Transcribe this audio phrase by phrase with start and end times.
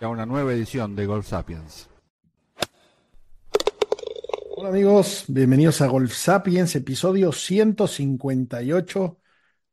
[0.00, 1.88] a una nueva edición de Golf Sapiens.
[4.56, 9.18] Hola amigos, bienvenidos a Golf Sapiens, episodio 158.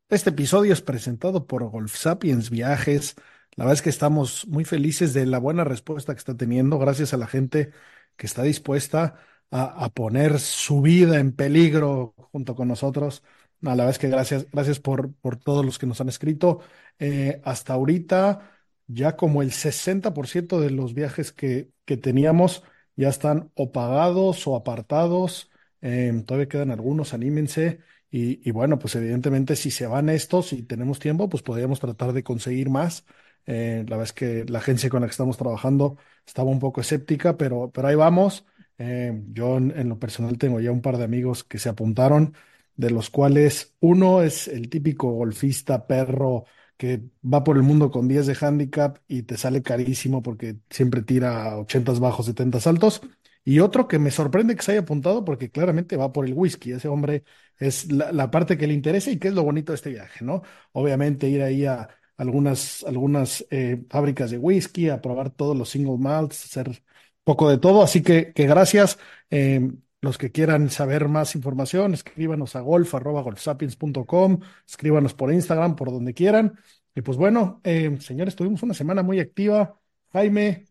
[0.10, 3.16] Este episodio es presentado por Golf Sapiens Viajes.
[3.56, 7.14] La verdad es que estamos muy felices de la buena respuesta que está teniendo, gracias
[7.14, 7.72] a la gente
[8.16, 9.16] que está dispuesta
[9.52, 13.24] a, poner su vida en peligro junto con nosotros.
[13.62, 16.62] No, la verdad es que gracias, gracias por, por todos los que nos han escrito.
[17.00, 18.55] Eh, hasta ahorita,
[18.88, 22.64] ya como el 60% de los viajes que, que teníamos
[22.96, 25.50] ya están o pagados o apartados.
[25.82, 27.80] Eh, todavía quedan algunos, anímense.
[28.10, 32.14] Y, y, bueno, pues evidentemente si se van estos y tenemos tiempo, pues podríamos tratar
[32.14, 33.06] de conseguir más.
[33.46, 36.82] Eh, la verdad es que la agencia con la que estamos trabajando estaba un poco
[36.82, 38.46] escéptica, pero, pero ahí vamos.
[38.78, 42.34] Eh, yo en, en, lo personal tengo ya un par de amigos que se apuntaron,
[42.76, 46.46] de los cuales uno es el típico golfista perro
[46.78, 51.02] que va por el mundo con 10 de handicap y te sale carísimo porque siempre
[51.02, 53.02] tira 80 bajos, 70 altos.
[53.44, 56.72] Y otro que me sorprende que se haya apuntado porque claramente va por el whisky.
[56.72, 57.24] Ese hombre
[57.60, 60.42] es la, parte que le interesa y que es lo bonito de este viaje, ¿no?
[60.72, 61.88] Obviamente ir ahí a
[62.18, 66.84] algunas, algunas eh, fábricas de whisky, a probar todos los single malts, hacer
[67.24, 67.84] poco de todo.
[67.84, 68.98] Así que, que gracias.
[69.30, 69.70] Eh,
[70.02, 76.60] los que quieran saber más información, escríbanos a golf.golfsapiens.com, escríbanos por Instagram, por donde quieran.
[76.94, 79.80] Y pues bueno, eh, señores, tuvimos una semana muy activa.
[80.14, 80.66] Jaime,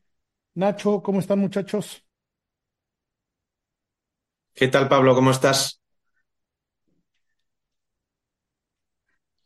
[0.55, 2.05] Nacho, ¿cómo están muchachos?
[4.55, 5.15] ¿Qué tal, Pablo?
[5.15, 5.81] ¿Cómo estás?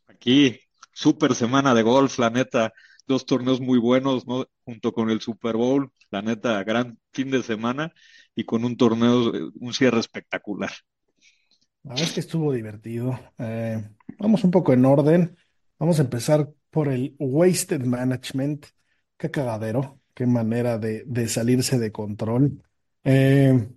[0.07, 0.59] Aquí,
[0.93, 2.73] súper semana de golf, la neta,
[3.07, 4.45] dos torneos muy buenos, ¿no?
[4.65, 7.93] Junto con el Super Bowl, la neta, gran fin de semana
[8.39, 10.71] y con un torneo, un cierre espectacular.
[11.83, 13.19] La verdad es que estuvo divertido.
[13.37, 13.83] Eh,
[14.17, 15.37] vamos un poco en orden.
[15.77, 18.65] Vamos a empezar por el Wasted Management.
[19.17, 22.63] Qué cagadero, qué manera de, de salirse de control.
[23.03, 23.69] Eh,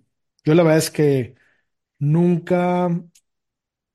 [0.45, 1.35] yo la verdad es que
[1.99, 2.89] nunca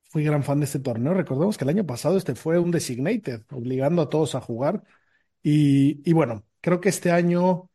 [0.09, 1.13] fui gran fan de este torneo.
[1.13, 4.83] Recordemos que el año pasado este fue un designated, obligando a todos a jugar.
[5.43, 7.68] Y bueno, creo que este año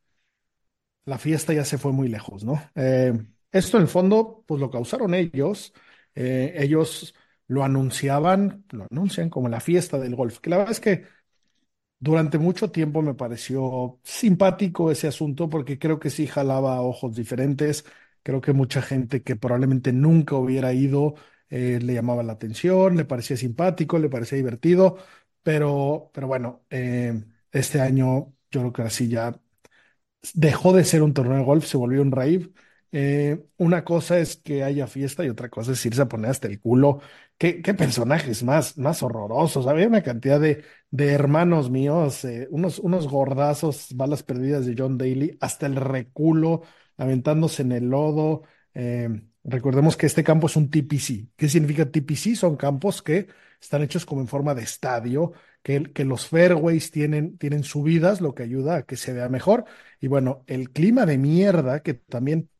[1.05, 2.61] la fiesta ya se fue muy lejos, ¿no?
[2.75, 3.13] Eh,
[3.53, 5.73] esto en el fondo, pues lo causaron ellos.
[6.15, 7.15] Eh, ellos
[7.49, 11.05] lo anunciaban, lo anuncian como la fiesta del golf, que la verdad es que
[11.99, 17.85] durante mucho tiempo me pareció simpático ese asunto porque creo que sí jalaba ojos diferentes.
[18.23, 21.15] Creo que mucha gente que probablemente nunca hubiera ido
[21.51, 24.99] eh, le llamaba la atención, le parecía simpático, le parecía divertido,
[25.43, 26.65] pero, pero bueno,
[27.53, 29.41] este año yo creo que así ya
[30.35, 32.51] dejó de ser un torneo de golf, se volvió un rave.
[32.93, 36.47] Eh, una cosa es que haya fiesta y otra cosa es irse a poner hasta
[36.49, 37.01] el culo.
[37.37, 39.67] ¿Qué, qué personajes más, más horrorosos?
[39.67, 44.97] Había una cantidad de, de hermanos míos, eh, unos, unos gordazos, balas perdidas de John
[44.99, 46.63] Daly, hasta el reculo,
[46.97, 48.43] aventándose en el lodo.
[48.75, 49.09] Eh,
[49.43, 51.29] recordemos que este campo es un TPC.
[51.37, 52.37] ¿Qué significa TPC?
[52.37, 53.27] Son campos que
[53.65, 55.33] están hechos como en forma de estadio,
[55.63, 59.65] que, los fairways tienen, tienen subidas, lo que ayuda a que se vea mejor.
[60.01, 62.51] Y bueno, el clima de mierda, que también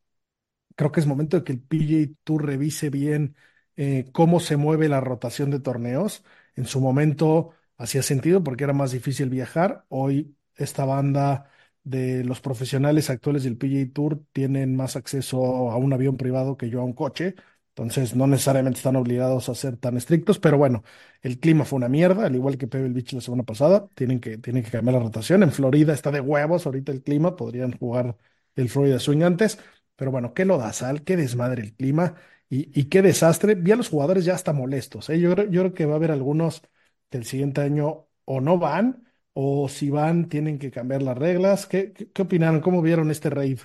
[0.75, 3.35] creo que es momento de que el PGA Tour revise bien
[3.75, 6.23] eh, cómo se mueve la rotación de torneos.
[6.55, 9.85] En su momento hacía sentido porque era más difícil viajar.
[9.89, 11.49] Hoy esta banda
[11.83, 16.69] de los profesionales actuales del PGA Tour tienen más acceso a un avión privado que
[16.69, 17.35] yo a un coche.
[17.77, 20.83] Entonces, no necesariamente están obligados a ser tan estrictos, pero bueno,
[21.21, 23.89] el clima fue una mierda, al igual que Pebble Beach la semana pasada.
[23.95, 25.43] Tienen que, tienen que cambiar la rotación.
[25.43, 28.17] En Florida está de huevos ahorita el clima, podrían jugar
[28.55, 29.59] el Florida Swing antes,
[29.97, 32.15] pero bueno, qué lodazal, qué desmadre el clima
[32.49, 33.55] y, y qué desastre.
[33.55, 35.09] Vi a los jugadores ya hasta molestos.
[35.09, 35.19] ¿eh?
[35.19, 36.61] Yo, creo, yo creo que va a haber algunos
[37.09, 41.65] que el siguiente año o no van, o si van, tienen que cambiar las reglas.
[41.67, 42.61] ¿Qué, qué, opinaron?
[42.61, 43.59] ¿Cómo vieron este rave?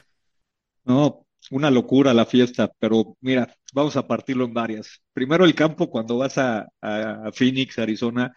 [0.84, 5.02] No, una locura la fiesta, pero mira, vamos a partirlo en varias.
[5.12, 8.32] Primero el campo, cuando vas a, a, Phoenix, Arizona,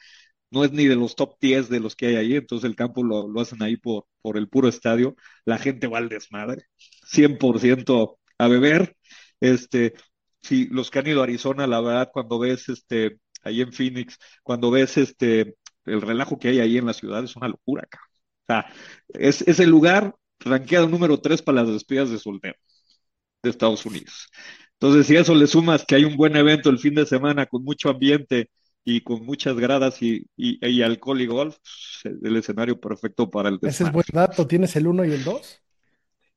[0.51, 3.03] no es ni de los top 10 de los que hay ahí, entonces el campo
[3.03, 5.15] lo, lo hacen ahí por, por el puro estadio,
[5.45, 6.65] la gente va al desmadre,
[7.05, 8.95] 100% a beber.
[9.39, 9.93] Este,
[10.41, 14.17] si los que han ido a Arizona, la verdad, cuando ves este, ahí en Phoenix,
[14.43, 15.55] cuando ves este,
[15.85, 17.99] el relajo que hay ahí en la ciudad, es una locura, acá.
[18.43, 18.73] O sea,
[19.09, 22.55] es, es el lugar rankeado número 3 para las despedidas de soltero
[23.43, 24.27] de Estados Unidos.
[24.73, 27.63] Entonces, si eso le sumas que hay un buen evento el fin de semana con
[27.63, 28.49] mucho ambiente
[28.85, 31.57] y con muchas gradas y, y, y alcohol y golf,
[32.03, 34.47] pues, el escenario perfecto para el Ese es buen dato.
[34.47, 35.61] ¿Tienes el 1 y el 2?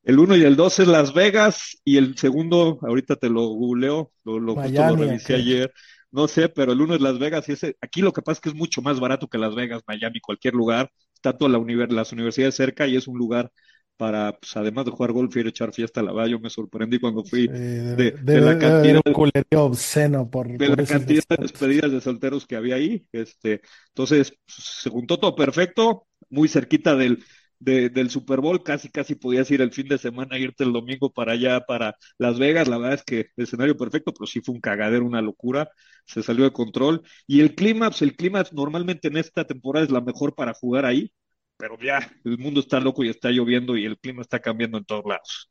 [0.03, 4.13] El 1 y el 2 es Las Vegas y el segundo, ahorita te lo googleo,
[4.25, 5.73] lo, lo, justo lo Miami, revisé ayer.
[6.13, 8.41] No sé, pero el uno es Las Vegas y ese, aquí lo que pasa es
[8.41, 10.91] que es mucho más barato que Las Vegas, Miami, cualquier lugar.
[11.15, 13.51] Está toda la univer- las universidades cerca y es un lugar
[13.97, 16.31] para, pues, además de jugar golf, ir a echar fiesta a la verdad.
[16.31, 17.53] Yo me sorprendí cuando fui
[17.91, 19.33] de, de la cantidad obsceno por,
[20.59, 23.07] de por la cantidad de despedidas de solteros que había ahí.
[23.13, 27.23] Este, entonces, se juntó todo perfecto, muy cerquita del,
[27.59, 31.13] de- del Super Bowl, casi, casi podías ir el fin de semana, irte el domingo
[31.13, 32.69] para allá, para Las Vegas.
[32.69, 35.69] La verdad es que el escenario perfecto, pero sí fue un cagadero, una locura,
[36.07, 37.03] se salió de control.
[37.27, 40.87] Y el clima, pues el clima normalmente en esta temporada es la mejor para jugar
[40.87, 41.13] ahí,
[41.57, 44.85] pero ya el mundo está loco y está lloviendo y el clima está cambiando en
[44.85, 45.51] todos lados.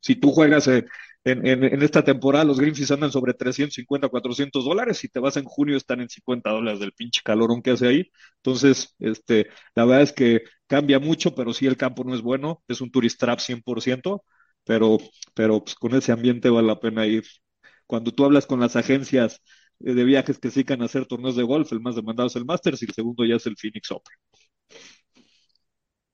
[0.00, 0.86] Si tú juegas eh,
[1.24, 4.98] en, en, esta temporada, los Greenfish andan sobre 350, 400 dólares.
[4.98, 8.10] Si te vas en junio, están en 50 dólares del pinche calorón que hace ahí.
[8.36, 12.62] Entonces, este, la verdad es que cambia mucho, pero sí el campo no es bueno.
[12.68, 14.24] Es un tourist trap 100%,
[14.64, 14.98] pero,
[15.34, 17.24] pero pues, con ese ambiente vale la pena ir.
[17.86, 19.42] Cuando tú hablas con las agencias
[19.80, 22.46] eh, de viajes que se a hacer torneos de golf, el más demandado es el
[22.46, 24.16] Masters y el segundo ya es el Phoenix Open.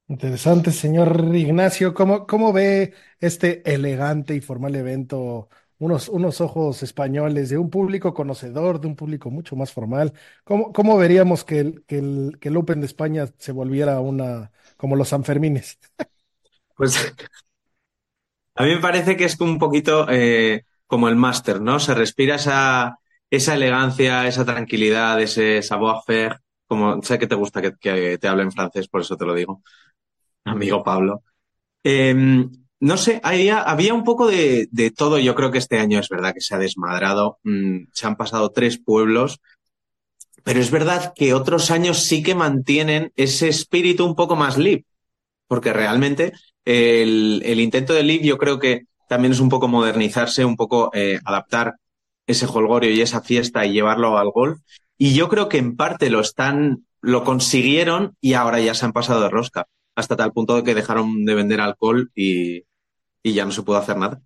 [0.08, 1.92] Interesante, señor Ignacio.
[1.92, 5.48] ¿Cómo, cómo ve este elegante y formal evento?
[5.78, 10.12] Unos, unos ojos españoles de un público conocedor, de un público mucho más formal.
[10.44, 14.52] ¿Cómo, cómo veríamos que el, que el, que el Open de España se volviera una,
[14.76, 15.78] como los Sanfermines?
[16.76, 17.14] Pues
[18.54, 21.78] a mí me parece que es un poquito eh, como el máster, ¿no?
[21.80, 22.98] Se respira esa,
[23.30, 26.38] esa elegancia, esa tranquilidad, ese savoir-faire.
[26.66, 29.34] Como sé que te gusta que, que te hable en francés, por eso te lo
[29.34, 29.62] digo,
[30.46, 31.22] amigo Pablo.
[31.84, 32.46] Eh,
[32.78, 35.18] no sé, había, un poco de, todo.
[35.18, 37.38] Yo creo que este año es verdad que se ha desmadrado.
[37.42, 39.40] Mm, se han pasado tres pueblos.
[40.44, 44.84] Pero es verdad que otros años sí que mantienen ese espíritu un poco más live,
[45.48, 46.32] porque realmente
[46.64, 51.18] el, intento de live yo creo que también es un poco modernizarse, un poco eh,
[51.24, 51.76] adaptar
[52.28, 54.60] ese holgorio y esa fiesta y llevarlo al golf.
[54.96, 58.92] Y yo creo que en parte lo están, lo consiguieron y ahora ya se han
[58.92, 59.66] pasado de rosca,
[59.96, 62.64] hasta tal punto de que dejaron de vender alcohol y,
[63.22, 64.22] y ya no se puede hacer nada.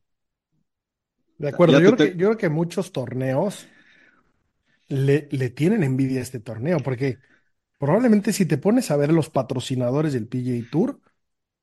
[1.39, 3.69] De acuerdo, yo creo que, yo creo que muchos torneos
[4.89, 7.19] le, le tienen envidia a este torneo, porque
[7.79, 11.01] probablemente si te pones a ver los patrocinadores del PGA Tour,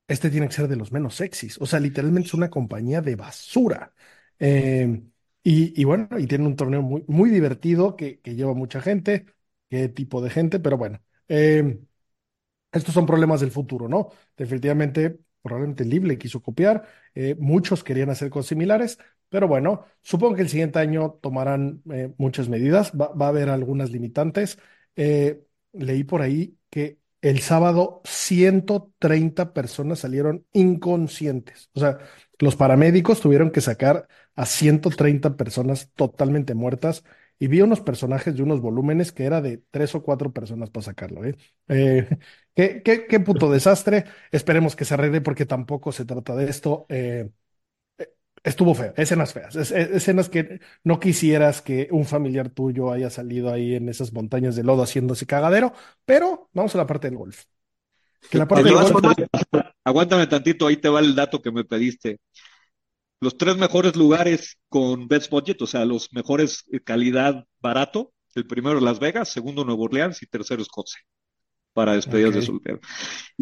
[0.08, 1.58] este tiene que ser de los menos sexys.
[1.60, 3.94] O sea, literalmente es una compañía de basura.
[4.40, 5.02] Eh,
[5.44, 9.26] y, y bueno, y tiene un torneo muy, muy divertido que, que lleva mucha gente,
[9.70, 11.02] qué tipo de gente, pero bueno.
[11.28, 11.80] Eh,
[12.72, 14.10] estos son problemas del futuro, ¿no?
[14.36, 18.98] Definitivamente, probablemente Liv le quiso copiar, eh, muchos querían hacer cosas similares,
[19.28, 23.48] pero bueno, supongo que el siguiente año tomarán eh, muchas medidas, va, va a haber
[23.50, 24.58] algunas limitantes.
[24.96, 25.42] Eh,
[25.72, 31.98] leí por ahí que el sábado 130 personas salieron inconscientes, o sea,
[32.38, 34.06] los paramédicos tuvieron que sacar
[34.36, 37.02] a 130 personas totalmente muertas
[37.38, 40.84] y vi unos personajes de unos volúmenes que era de tres o cuatro personas para
[40.84, 41.36] sacarlo, ¿eh?
[41.68, 42.08] Eh,
[42.54, 44.04] Qué, qué, qué puto desastre.
[44.32, 46.86] Esperemos que se arregle porque tampoco se trata de esto.
[46.88, 47.30] Eh,
[48.44, 53.10] estuvo feo, escenas feas, es- es- escenas que no quisieras que un familiar tuyo haya
[53.10, 55.72] salido ahí en esas montañas de lodo haciendo ese cagadero,
[56.04, 57.44] pero vamos a la parte del golf.
[58.30, 59.00] Que la parte De del golf,
[59.84, 62.18] Aguántame tantito, ahí te va el dato que me pediste.
[63.20, 68.12] Los tres mejores lugares con best budget, o sea, los mejores eh, calidad barato.
[68.34, 71.00] El primero Las Vegas, segundo Nueva Orleans y tercero Escocia
[71.72, 72.80] para despedidas de soltero.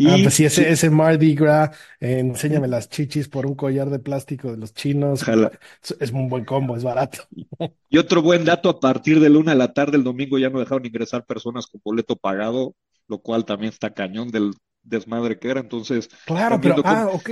[0.02, 3.88] ah, Y pues sí, ese, ese Mardi Gras, eh, enséñame las chichis por un collar
[3.90, 5.22] de plástico de los chinos.
[5.22, 5.50] Ojalá.
[5.82, 7.22] Es, es un buen combo, es barato.
[7.88, 10.50] Y otro buen dato, a partir de la una de la tarde el domingo ya
[10.50, 12.74] no dejaron ingresar personas con boleto pagado,
[13.08, 14.52] lo cual también está cañón del
[14.82, 15.60] desmadre que era.
[15.60, 17.30] Entonces, Claro, pero, cómo, ah, ok.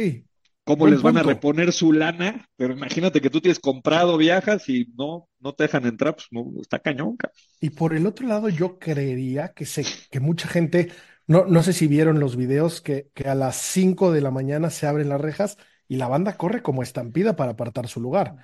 [0.64, 4.92] Cómo les van a reponer su lana, pero imagínate que tú tienes comprado, viajas y
[4.96, 7.16] no, no te dejan entrar, pues no, está cañón.
[7.60, 10.90] Y por el otro lado, yo creería que, se, que mucha gente,
[11.26, 14.70] no, no sé si vieron los videos, que, que a las 5 de la mañana
[14.70, 15.56] se abren las rejas
[15.88, 18.36] y la banda corre como estampida para apartar su lugar.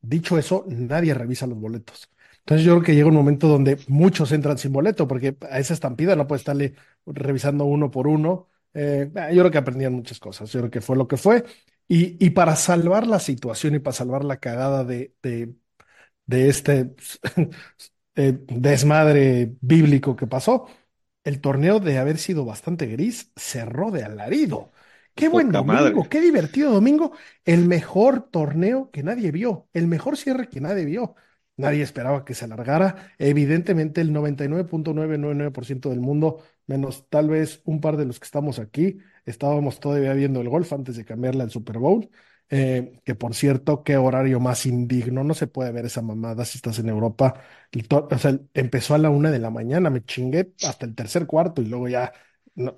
[0.00, 2.10] Dicho eso, nadie revisa los boletos.
[2.40, 5.74] Entonces yo creo que llega un momento donde muchos entran sin boleto, porque a esa
[5.74, 6.74] estampida no puede estarle
[7.06, 8.48] revisando uno por uno.
[8.74, 11.44] Eh, yo creo que aprendían muchas cosas, yo creo que fue lo que fue.
[11.88, 15.54] Y, y para salvar la situación y para salvar la cagada de, de,
[16.26, 16.94] de este
[18.16, 20.66] eh, desmadre bíblico que pasó,
[21.24, 24.72] el torneo de haber sido bastante gris cerró de alarido.
[25.14, 25.96] Qué buen Poca madre.
[25.96, 27.12] domingo, qué divertido domingo.
[27.44, 31.16] El mejor torneo que nadie vio, el mejor cierre que nadie vio.
[31.58, 33.12] Nadie esperaba que se alargara.
[33.18, 38.98] Evidentemente, el 99.999% del mundo, menos tal vez un par de los que estamos aquí,
[39.26, 42.08] estábamos todavía viendo el golf antes de cambiarle al Super Bowl.
[42.50, 45.24] Eh, que por cierto, qué horario más indigno.
[45.24, 47.42] No se puede ver esa mamada si estás en Europa.
[48.12, 51.60] O sea, empezó a la una de la mañana, me chingué hasta el tercer cuarto
[51.62, 52.12] y luego ya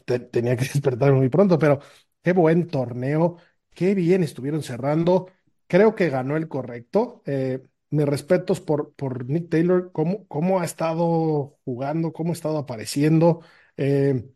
[0.04, 1.80] te- tenía que despertar muy pronto, pero
[2.22, 3.36] qué buen torneo,
[3.74, 5.28] qué bien estuvieron cerrando.
[5.66, 7.22] Creo que ganó el correcto.
[7.26, 12.58] Eh, mis respetos por, por Nick Taylor, cómo, cómo ha estado jugando, cómo ha estado
[12.58, 13.42] apareciendo.
[13.76, 14.28] Eh,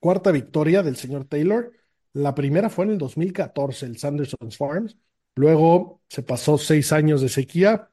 [0.00, 1.72] cuarta victoria del señor Taylor.
[2.12, 4.96] La primera fue en el 2014, el Sanderson's Farms.
[5.36, 7.90] Luego se pasó seis años de sequía.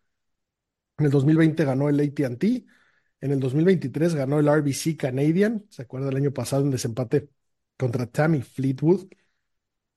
[0.97, 2.65] En el 2020 ganó el AT&T.
[3.21, 5.65] En el 2023 ganó el RBC Canadian.
[5.69, 7.29] ¿Se acuerda el año pasado en desempate
[7.77, 9.07] contra Tammy Fleetwood?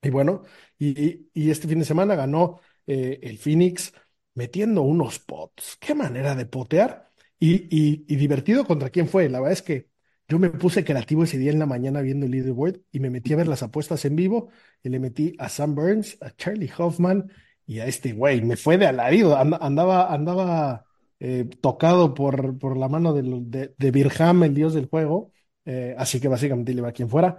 [0.03, 0.43] Y bueno,
[0.79, 3.93] y, y- este fin de semana ganó eh, el Phoenix
[4.35, 5.77] metiendo unos pots.
[5.81, 7.11] Qué manera de potear.
[7.39, 9.29] Y, y, y divertido contra quién fue.
[9.29, 9.89] La verdad es que
[10.29, 13.33] yo me puse creativo ese día en la mañana viendo el leaderboard y me metí
[13.33, 14.51] a ver las apuestas en vivo
[14.83, 17.31] y le metí a Sam Burns, a Charlie Hoffman
[17.67, 18.43] y a este güey.
[18.43, 19.37] Me fue de alarido.
[19.37, 20.87] And- andaba, andaba
[21.21, 25.33] eh, tocado por, por la mano de, de Birham, el dios del juego.
[25.67, 27.39] Eh, así que básicamente le iba a quien fuera.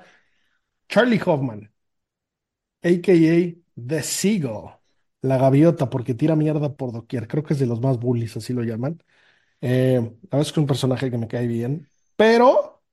[0.90, 1.72] Charlie Hoffman
[2.84, 3.56] a.k.a.
[3.78, 4.75] The Seagull,
[5.26, 7.28] la gaviota, porque tira mierda por doquier.
[7.28, 9.02] Creo que es de los más bullies, así lo llaman.
[9.62, 12.84] Eh, la verdad es un personaje que me cae bien, pero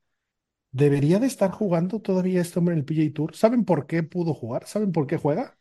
[0.73, 3.37] debería de estar jugando todavía este hombre en el PGA Tour.
[3.37, 4.67] ¿Saben por qué pudo jugar?
[4.67, 5.59] ¿Saben por qué juega?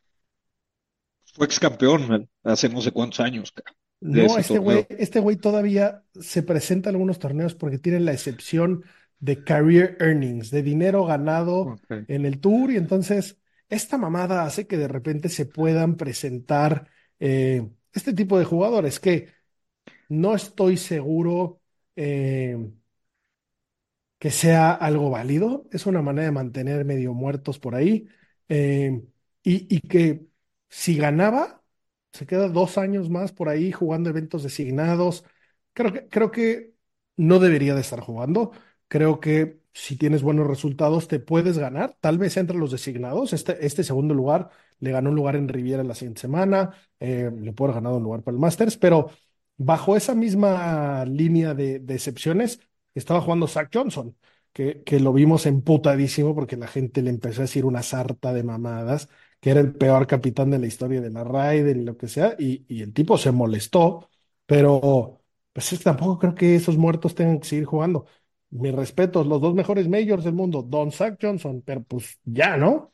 [1.33, 3.63] Fue ex campeón hace no sé cuántos años ca,
[4.11, 4.87] de No, ese este güey, torneo.
[4.89, 8.83] este güey todavía se presenta en algunos torneos porque tiene la excepción
[9.19, 12.07] de career earnings, de dinero ganado Ok.
[12.07, 13.37] en el tour, y entonces
[13.71, 19.29] esta mamada hace que de repente se puedan presentar eh, este tipo de jugadores que
[20.09, 21.61] no estoy seguro
[21.97, 22.57] eh,
[24.19, 25.67] que sea algo válido.
[25.71, 28.07] Es una manera de mantener medio muertos por ahí.
[28.49, 29.01] eh,
[29.43, 30.27] y, y que
[30.69, 31.63] si ganaba,
[32.13, 35.23] se queda dos años más por ahí jugando eventos designados.
[35.73, 36.73] Creo que, creo que
[37.17, 38.51] no debería de estar jugando.
[38.87, 41.95] Creo que si tienes buenos resultados, te puedes ganar.
[42.01, 43.33] Tal vez entre los designados.
[43.33, 44.49] Este, este segundo lugar
[44.79, 46.71] le ganó un lugar en Riviera la siguiente semana.
[46.99, 49.09] eh, le puede haber ganado un lugar para el Masters, pero
[49.57, 52.59] bajo esa misma línea de, de excepciones
[52.95, 54.15] estaba jugando Zach Johnson,
[54.53, 59.09] que, lo vimos emputadísimo porque la gente le empezó a decir una sarta de mamadas,
[59.39, 62.35] que era el peor capitán de la historia de la Ryder y lo que sea,
[62.37, 64.09] y, el tipo se molestó,
[64.45, 65.21] pero
[65.53, 68.05] pues tampoco creo que esos muertos tengan que seguir jugando.
[68.51, 72.93] Mis respetos, los dos mejores majors del mundo, Don Zach Johnson, pero pues ya, ¿no?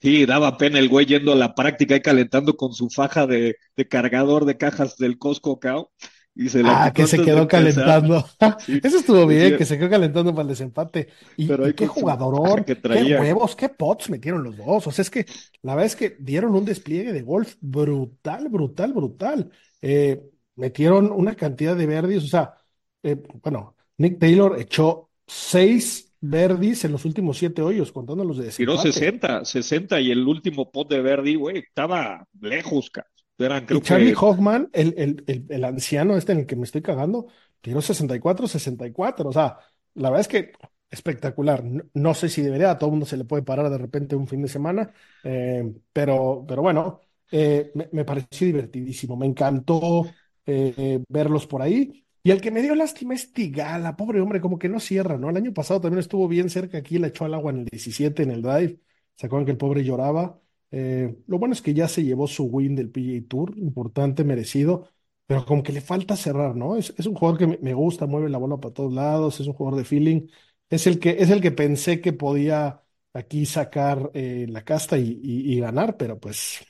[0.00, 3.56] Sí, daba pena el güey yendo a la práctica y calentando con su faja de,
[3.76, 5.90] de cargador de cajas del Costco Cow
[6.34, 8.24] y se la Ah, que se quedó calentando.
[8.66, 11.08] Sí, Eso estuvo bien, que se quedó calentando para el desempate.
[11.36, 14.86] Y, pero y qué jugadorón, que qué huevos, qué pots metieron los dos.
[14.86, 15.26] O sea, es que
[15.62, 19.50] la verdad es que dieron un despliegue de golf brutal, brutal, brutal.
[19.80, 20.22] Eh,
[20.54, 22.22] metieron una cantidad de verdes.
[22.24, 22.54] O sea,
[23.02, 28.46] eh, bueno, Nick Taylor echó seis verdes en los últimos siete hoyos, contando los de
[28.54, 28.92] Tiró desempate.
[28.92, 33.06] 60, 60 y el último pot de Verdi, güey, estaba lejos, ca.
[33.38, 36.64] Eran Y Charlie que Hoffman, el, el, el, el anciano este en el que me
[36.64, 37.26] estoy cagando,
[37.60, 39.28] tiró 64, 64.
[39.28, 39.58] O sea,
[39.94, 40.52] la verdad es que
[40.90, 41.64] espectacular.
[41.64, 44.14] No, no sé si debería, a todo el mundo se le puede parar de repente
[44.14, 44.92] un fin de semana,
[45.24, 49.16] eh, pero, pero bueno, eh, me, me pareció divertidísimo.
[49.16, 50.04] Me encantó
[50.46, 52.01] eh, verlos por ahí.
[52.24, 55.28] Y el que me dio lástima es Tigala, pobre hombre, como que no cierra, ¿no?
[55.30, 58.22] El año pasado también estuvo bien cerca aquí, le echó al agua en el 17
[58.22, 58.78] en el drive.
[59.16, 60.40] ¿Se acuerdan que el pobre lloraba?
[60.70, 64.88] Eh, lo bueno es que ya se llevó su win del PGA Tour, importante, merecido,
[65.26, 66.76] pero como que le falta cerrar, ¿no?
[66.76, 69.78] Es, un jugador que me, gusta, mueve la bola para todos lados, es un jugador
[69.78, 70.28] de feeling,
[70.70, 72.82] es el que, es el que pensé que podía
[73.14, 76.64] aquí sacar eh, la casta y ganar, pero pues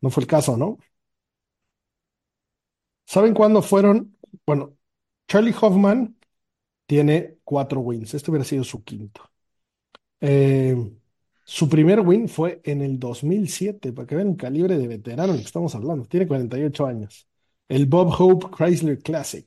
[0.00, 0.78] no fue el caso, ¿no?
[3.04, 4.15] ¿Saben cuándo fueron?
[4.46, 4.76] Bueno,
[5.28, 6.16] Charlie Hoffman
[6.86, 9.22] tiene cuatro wins, este hubiera sido su quinto.
[10.20, 10.76] Eh,
[11.44, 15.42] su primer win fue en el 2007, para que vean el calibre de veterano que
[15.42, 16.06] estamos hablando.
[16.06, 17.28] Tiene 48 años.
[17.68, 19.46] El Bob Hope Chrysler Classic.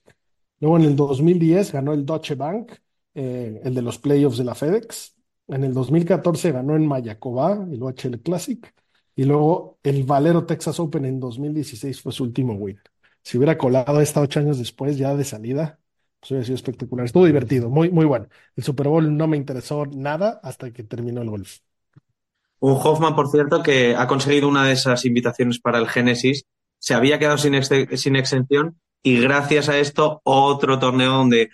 [0.60, 2.74] Luego en el 2010 ganó el Deutsche Bank,
[3.16, 5.16] eh, el de los playoffs de la FedEx.
[5.48, 8.74] En el 2014 ganó en Mayaková, el OHL Classic.
[9.16, 12.80] Y luego el Valero Texas Open en 2016 fue su último win.
[13.24, 15.80] Si hubiera colado esta ocho años después, ya de salida,
[16.20, 17.06] pues hubiera sido espectacular.
[17.06, 18.28] Estuvo divertido, muy, muy bueno.
[18.56, 21.60] El Super Bowl no me interesó nada hasta que terminó el golf.
[22.60, 26.44] Un Hoffman, por cierto, que ha conseguido una de esas invitaciones para el Génesis,
[26.78, 31.50] se había quedado sin, sin exención y gracias a esto otro torneo donde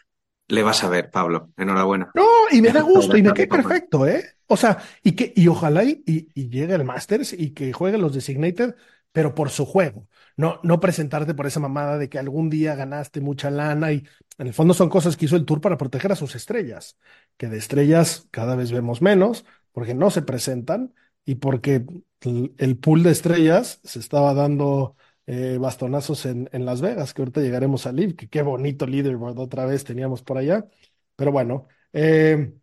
[0.47, 1.51] le vas a ver, Pablo.
[1.57, 2.11] Enhorabuena.
[2.13, 4.23] No, y me da gusto y me queda perfecto, ¿eh?
[4.47, 8.13] O sea, y que y ojalá y, y, llegue el Masters y que juegue los
[8.13, 8.75] Designated,
[9.15, 10.09] pero por su juego.
[10.35, 14.03] No, no presentarte por esa mamada de que algún día ganaste mucha lana y
[14.37, 16.97] en el fondo son cosas que hizo el Tour para proteger a sus estrellas,
[17.37, 20.93] que de estrellas cada vez vemos menos porque no se presentan
[21.23, 21.85] y porque
[22.57, 27.39] el pool de estrellas se estaba dando eh, bastonazos en, en, Las Vegas, que ahorita
[27.39, 30.67] llegaremos a Live, que qué bonito leaderboard otra vez teníamos por allá.
[31.15, 32.53] Pero bueno, eh,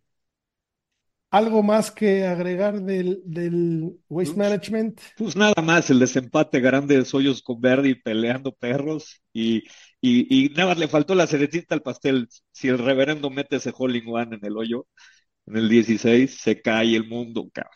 [1.32, 5.00] ¿algo más que agregar del, del Waste pues, Management?
[5.16, 9.64] Pues nada más, el desempate grandes hoyos con Verdi peleando perros y,
[10.00, 12.28] y, y nada más le faltó la cerecita al pastel.
[12.52, 14.86] Si el reverendo mete ese Hole One en el hoyo,
[15.46, 17.72] en el 16, se cae el mundo, cabrón.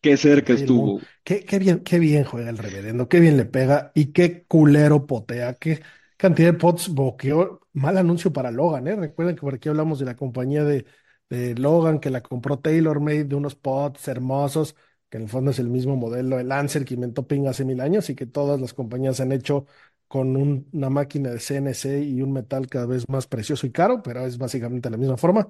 [0.00, 1.00] Qué cerca estuvo.
[1.22, 5.06] Qué, qué, bien, qué bien juega el reverendo, qué bien le pega y qué culero
[5.06, 5.80] potea, qué
[6.16, 7.60] cantidad de pots boqueó.
[7.74, 8.96] Mal anuncio para Logan, ¿eh?
[8.96, 10.86] Recuerden que por aquí hablamos de la compañía de,
[11.30, 14.76] de Logan que la compró TaylorMade de unos pots hermosos,
[15.08, 17.80] que en el fondo es el mismo modelo, el Lancer que inventó Ping hace mil
[17.80, 19.66] años y que todas las compañías han hecho
[20.08, 24.24] con una máquina de CNC y un metal cada vez más precioso y caro, pero
[24.24, 25.48] es básicamente la misma forma.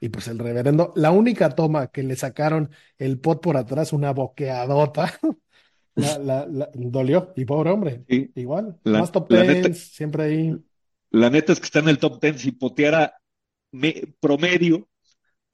[0.00, 4.12] Y pues el reverendo, la única toma que le sacaron el pot por atrás, una
[4.12, 5.12] boqueadota,
[5.94, 7.32] la, la, dolió.
[7.36, 8.78] Y pobre hombre, igual.
[8.84, 10.56] más top ten, siempre ahí.
[11.10, 12.38] La neta es que está en el top ten.
[12.38, 13.14] Si poteara
[14.20, 14.88] promedio,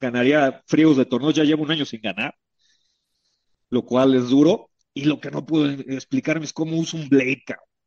[0.01, 1.31] ganaría fríos de torneo.
[1.31, 2.35] Ya lleva un año sin ganar,
[3.71, 4.71] lo cual es duro.
[4.95, 7.45] Y lo que no puedo explicarme es cómo usa un blade,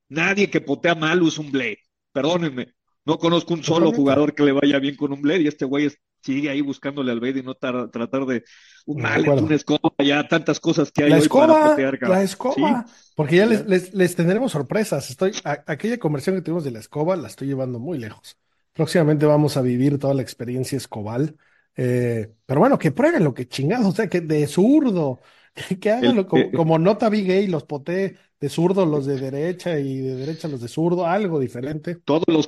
[0.09, 1.79] Nadie que potea mal usa un blade.
[2.11, 2.73] Perdónenme.
[3.05, 5.89] No conozco un solo jugador que le vaya bien con un blade y este güey
[6.21, 8.43] sigue ahí buscándole al blade y no tratar de
[8.85, 13.45] un mal, una escoba, ya tantas cosas que hay la escoba, La escoba, porque ya
[13.45, 15.09] les, les, tendremos sorpresas.
[15.09, 18.37] Estoy, aquella conversión que tuvimos de la escoba la estoy llevando muy lejos.
[18.73, 21.35] Próximamente vamos a vivir toda la experiencia escobal.
[21.75, 25.19] Eh, pero bueno, que prueben lo que chingados, o sea, que de zurdo,
[25.81, 29.99] que hagan como, como, nota Big Gay, los potee de zurdo los de derecha y
[29.99, 31.95] de derecha los de zurdo, algo diferente.
[31.95, 32.47] Todos los,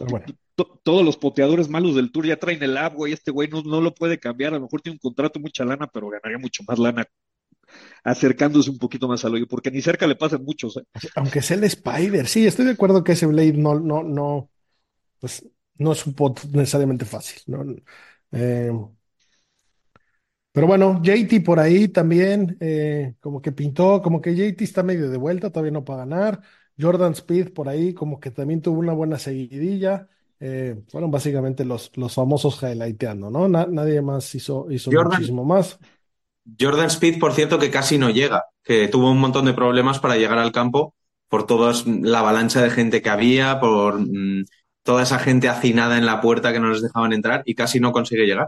[0.83, 3.81] todos los poteadores malos del tour ya traen el agua y este güey no, no
[3.81, 4.53] lo puede cambiar.
[4.53, 7.05] A lo mejor tiene un contrato, mucha lana, pero ganaría mucho más lana
[8.03, 10.77] acercándose un poquito más al hoyo, porque ni cerca le pasan muchos.
[10.77, 10.83] ¿eh?
[11.15, 14.49] Aunque sea el Spider, sí, estoy de acuerdo que ese Blade no, no, no,
[15.19, 17.41] pues no es un pot necesariamente fácil.
[17.47, 17.75] ¿no?
[18.31, 18.71] Eh,
[20.51, 25.09] pero bueno, JT por ahí también, eh, como que pintó, como que JT está medio
[25.09, 26.41] de vuelta, todavía no para ganar.
[26.79, 30.07] Jordan Speed por ahí, como que también tuvo una buena seguidilla.
[30.39, 33.47] Eh, fueron básicamente los, los famosos highlighteando, ¿no?
[33.47, 35.77] nadie más hizo, hizo muchísimo más.
[36.59, 40.17] Jordan Speed, por cierto, que casi no llega, que tuvo un montón de problemas para
[40.17, 40.95] llegar al campo
[41.29, 44.43] por toda la avalancha de gente que había, por mm,
[44.83, 47.91] toda esa gente hacinada en la puerta que no les dejaban entrar y casi no
[47.91, 48.47] consigue llegar.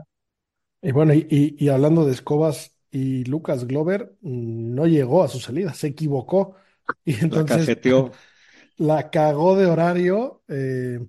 [0.83, 5.73] Y bueno, y, hablando de escobas, y Lucas Glover mm, no llegó a su salida,
[5.73, 6.55] se equivocó.
[7.05, 7.77] Y entonces
[8.77, 10.99] la, cagó de horario eh,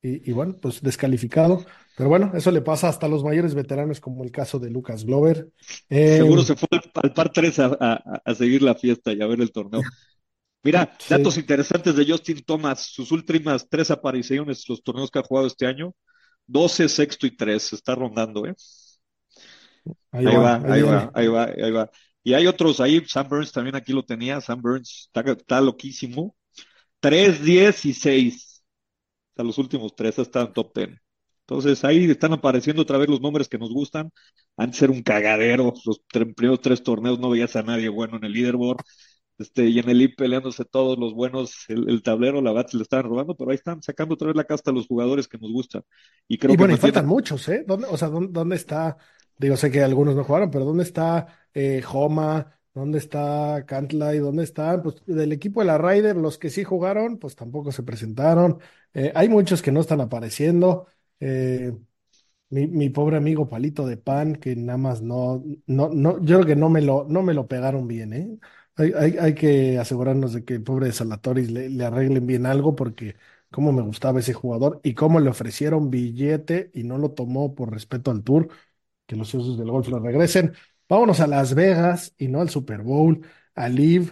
[0.00, 1.64] y, bueno, pues descalificado.
[1.96, 5.04] Pero bueno, eso le pasa hasta a los mayores veteranos, como el caso de Lucas
[5.04, 5.48] Glover.
[5.88, 9.50] Seguro eh, se fue al, par 3 a, seguir la fiesta y a ver el
[9.50, 9.82] torneo.
[10.62, 15.48] Mira, datos interesantes de Justin Thomas, sus últimas tres apariciones, los torneos que ha jugado
[15.48, 15.94] este año,
[16.46, 18.54] 12, sexto y 3, está rondando, ¿eh?
[20.10, 21.90] Ahí, va, ahí va, ahí va, ahí va.
[22.22, 26.36] Y hay otros ahí, Sam Burns también aquí lo tenía, Sam Burns está, está loquísimo.
[27.00, 28.64] 3, 10 y 6.
[29.32, 30.90] O sea, los últimos tres están top 10.
[31.46, 34.10] Entonces ahí están apareciendo otra vez los nombres que nos gustan.
[34.56, 36.00] Antes era un cagadero, los
[36.34, 38.82] primeros tres torneos no veías a nadie bueno en el leaderboard.
[39.36, 42.84] Este, y en el IP peleándose todos los buenos, el, tablero, la bat se le
[42.84, 45.50] estaban robando, pero ahí están sacando otra vez la casta a los jugadores que nos
[45.50, 45.82] gustan.
[46.28, 47.64] Y creo y bueno, y faltan muchos, ¿eh?
[47.66, 48.96] ¿Dónde, o sea, ¿dónde, está
[49.38, 52.58] Digo, sé que algunos no jugaron, pero ¿dónde está eh, Homa?
[52.74, 54.18] ¿Dónde está Cantlay?
[54.18, 54.82] ¿Dónde están?
[54.82, 58.58] Pues del equipo de la Ryder, los que sí jugaron, pues tampoco se presentaron.
[58.92, 60.86] Eh, hay muchos que no están apareciendo.
[61.20, 61.72] Eh,
[62.50, 66.56] mi, pobre amigo Palito de Pan, que nada más no, no, no, yo creo que
[66.56, 68.38] no me lo, no me lo pegaron bien, ¿eh?
[68.76, 72.46] Hay, hay, hay que asegurarnos de que el pobre de Salatoris le, le arreglen bien
[72.46, 73.16] algo, porque
[73.50, 77.72] cómo me gustaba ese jugador y cómo le ofrecieron billete y no lo tomó por
[77.72, 78.48] respeto al tour
[79.06, 80.54] que los usos del golf lo regresen.
[80.88, 84.10] Vámonos a Las Vegas y no al Super Bowl, a Live.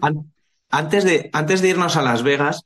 [0.70, 2.64] Antes de, antes de irnos a Las Vegas,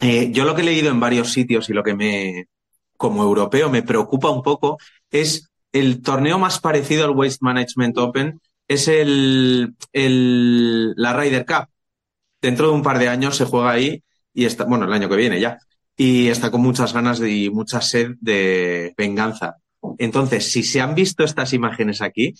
[0.00, 2.48] eh, yo lo que he leído en varios sitios y lo que me,
[2.96, 4.78] como europeo me preocupa un poco
[5.10, 11.68] es el torneo más parecido al Waste Management Open, es el, el, la Ryder Cup.
[12.40, 15.16] Dentro de un par de años se juega ahí y está, bueno, el año que
[15.16, 15.58] viene ya,
[15.96, 19.56] y está con muchas ganas y mucha sed de venganza.
[19.98, 22.34] Entonces, si se han visto estas imágenes aquí,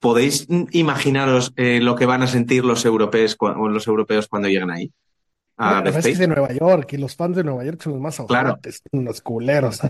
[0.00, 4.92] ¿podéis imaginaros eh, lo que van a sentir los europeos, los europeos cuando lleguen ahí?
[5.60, 8.00] A es que es de Nueva York y los fans de Nueva York son los
[8.00, 9.02] más ahogantes, claro.
[9.02, 9.80] unos culeros.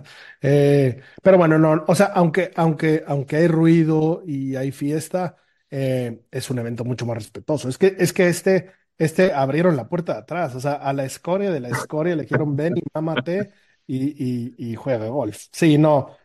[0.41, 5.37] Eh, pero bueno, no, o sea, aunque, aunque, aunque hay ruido y hay fiesta,
[5.71, 7.69] eh, es un evento mucho más respetuoso.
[7.69, 11.05] Es que, es que este, este abrieron la puerta de atrás, o sea, a la
[11.05, 13.51] escoria de la escoria le dijeron ven y mámate
[13.87, 15.49] y, y, y juega golf.
[15.53, 16.17] Sí, no,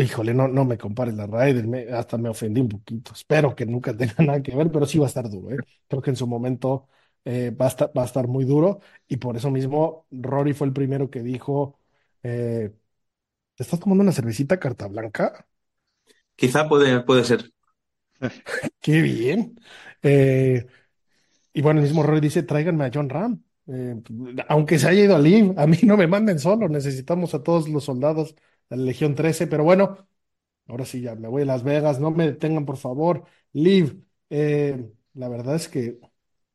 [0.00, 3.12] híjole, no, no me compares la Ryder, hasta me ofendí un poquito.
[3.12, 5.58] Espero que nunca tenga nada que ver, pero sí va a estar duro, ¿eh?
[5.88, 6.88] Creo que en su momento
[7.24, 10.66] eh, va, a estar, va a estar muy duro y por eso mismo Rory fue
[10.66, 11.78] el primero que dijo,
[12.22, 12.72] eh,
[13.54, 15.46] ¿te estás tomando una cervecita carta blanca?
[16.36, 17.50] Quizá puede, puede ser.
[18.80, 19.60] Qué bien.
[20.02, 20.66] Eh,
[21.52, 23.42] y bueno, el mismo Rory dice, tráiganme a John Ram.
[24.48, 27.68] aunque se haya ido a Liv, a mí no me manden solo, necesitamos a todos
[27.68, 28.34] los soldados
[28.70, 30.08] la Legión 13, pero bueno,
[30.68, 33.24] ahora sí ya me voy a Las Vegas, no me detengan por favor.
[33.52, 34.04] Liv,
[35.14, 35.98] la verdad es que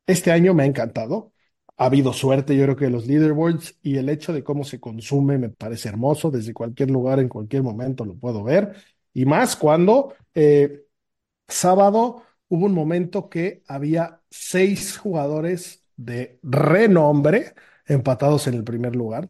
[0.08, 1.34] este año me ha encantado.
[1.78, 5.38] Ha habido suerte, yo creo que los leaderboards y el hecho de cómo se consume
[5.38, 6.32] me parece hermoso.
[6.32, 8.76] Desde cualquier lugar, en cualquier momento lo puedo ver.
[9.14, 10.86] Y más cuando eh,
[11.48, 17.54] sábado hubo un momento que había seis jugadores de renombre
[17.88, 19.30] empatados en el primer lugar.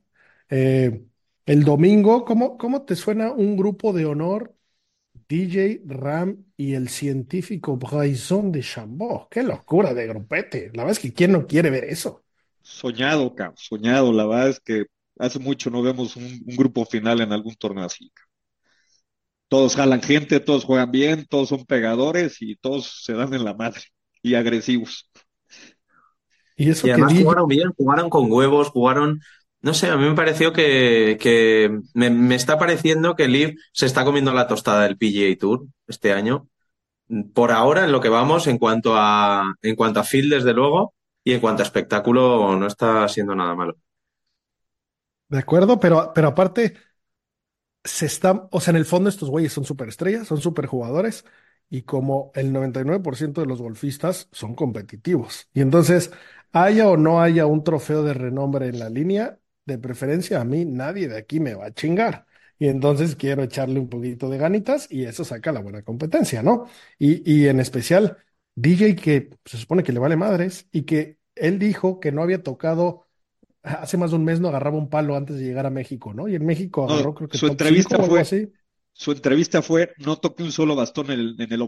[0.50, 1.06] Eh,
[1.46, 4.56] el domingo, ¿cómo, ¿cómo te suena un grupo de honor
[5.28, 9.30] DJ Ram y el científico Bryson de Chambord.
[9.30, 10.72] Qué locura de grupete.
[10.74, 12.24] La verdad es que ¿quién no quiere ver eso?
[12.62, 14.14] Soñado, cabrón, soñado.
[14.14, 14.86] La verdad es que
[15.18, 18.12] hace mucho no vemos un, grupo final en algún torneo así.
[19.48, 23.54] Todos jalan gente, todos juegan bien, todos son pegadores y todos se dan en la
[23.54, 23.82] madre
[24.22, 25.10] y agresivos.
[26.56, 29.20] Y, eso además jugaron bien, jugaron con huevos, jugaron
[29.64, 34.34] no sé, a mí me pareció que, me, está pareciendo que Liv se está comiendo
[34.34, 36.50] la tostada del PGA Tour este año.
[37.34, 40.94] Por ahora, en lo que vamos, en cuanto a, en cuanto a field, desde luego,
[41.24, 43.78] y en cuanto a espectáculo, no está siendo nada malo.
[45.30, 46.74] De acuerdo, pero, pero aparte,
[47.86, 51.26] se está, o sea, en el fondo estos güeyes son superestrellas, son superjugadores,
[51.70, 55.50] y como el 99% de los golfistas son competitivos.
[55.54, 56.12] Y entonces,
[56.52, 60.66] haya o no haya un trofeo de renombre en la línea, de preferencia a mí
[60.66, 62.26] nadie de aquí me va a chingar.
[62.60, 66.68] Y entonces quiero echarle un poquito de ganitas y eso saca la buena competencia, ¿no?
[66.98, 68.18] Y, y en especial,
[68.56, 72.44] DJ que se supone que le vale madres y que él dijo que no había
[72.44, 73.08] tocado,
[73.64, 76.28] hace más de un mes no agarraba un palo antes de llegar a México, ¿no?
[76.28, 78.52] Y en México agarró creo que su entrevista fue así.
[78.94, 81.62] Su entrevista fue, no toque un solo bastón en el, en el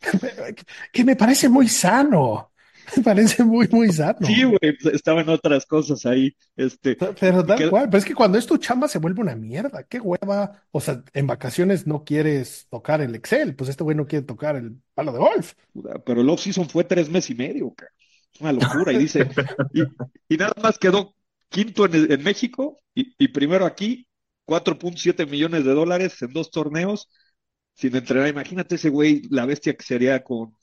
[0.92, 2.49] que me parece muy sano.
[3.04, 4.26] Parece muy, muy sano.
[4.26, 6.34] Sí, güey, pues, estaban otras cosas ahí.
[6.56, 9.84] Este, pero tal cual, pero es que cuando es tu chamba se vuelve una mierda.
[9.84, 10.62] Qué hueva.
[10.70, 14.56] O sea, en vacaciones no quieres tocar el Excel, pues este güey no quiere tocar
[14.56, 15.54] el palo de golf.
[16.04, 17.74] Pero el off-season fue tres meses y medio,
[18.34, 18.92] Es una locura.
[18.92, 19.28] Y dice,
[20.28, 21.14] y, nada más quedó
[21.48, 24.06] quinto en, en México y, y primero aquí,
[24.46, 27.08] 4.7 millones de dólares en dos torneos
[27.74, 28.28] sin entrenar.
[28.28, 30.56] Imagínate ese güey, la bestia que sería con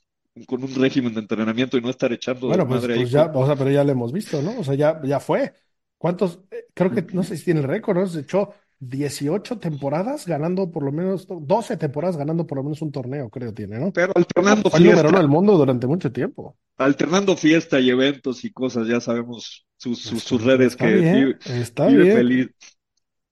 [0.46, 3.46] con un régimen de entrenamiento y no estar echando bueno, pues, madre pues ya, o
[3.46, 4.60] sea, pero ya lo hemos visto, ¿no?
[4.60, 5.54] O sea, ya, ya fue.
[5.98, 6.40] ¿Cuántos?
[6.52, 8.08] Eh, creo que, no sé si tiene el récord, ¿no?
[8.08, 12.92] Se echó 18 temporadas ganando por lo menos, 12 temporadas ganando por lo menos un
[12.92, 13.92] torneo, creo tiene, ¿no?
[13.92, 15.12] Pero alternando Fue fiesta.
[15.12, 16.56] del mundo durante mucho tiempo.
[16.78, 21.88] Alternando fiesta y eventos y cosas, ya sabemos sus, sus, redes está que bien, está
[21.88, 22.18] bien.
[22.18, 22.50] feliz.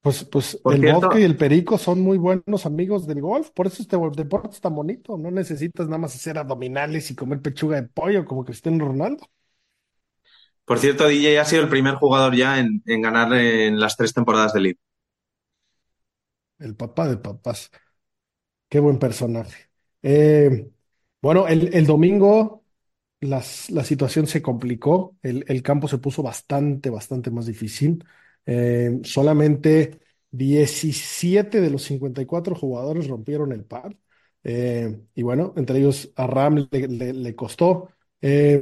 [0.05, 3.81] Pues, pues el cierto, y el perico son muy buenos amigos del golf, por eso
[3.81, 5.17] este deporte es tan bonito.
[5.17, 9.27] No necesitas nada más hacer abdominales y comer pechuga de pollo como Cristiano Ronaldo.
[10.65, 14.13] Por cierto, DJ ha sido el primer jugador ya en, en ganar en las tres
[14.13, 14.79] temporadas de League.
[16.59, 17.71] El papá de papás.
[18.69, 19.69] Qué buen personaje.
[20.01, 20.71] Eh,
[21.21, 22.65] bueno, el, el domingo
[23.21, 28.03] las, la situación se complicó, el, el campo se puso bastante, bastante más difícil.
[28.45, 29.99] Eh, solamente
[30.31, 33.97] 17 de los 54 jugadores rompieron el par.
[34.43, 37.89] Eh, y bueno, entre ellos a Ram le, costó.
[38.21, 38.61] Eh,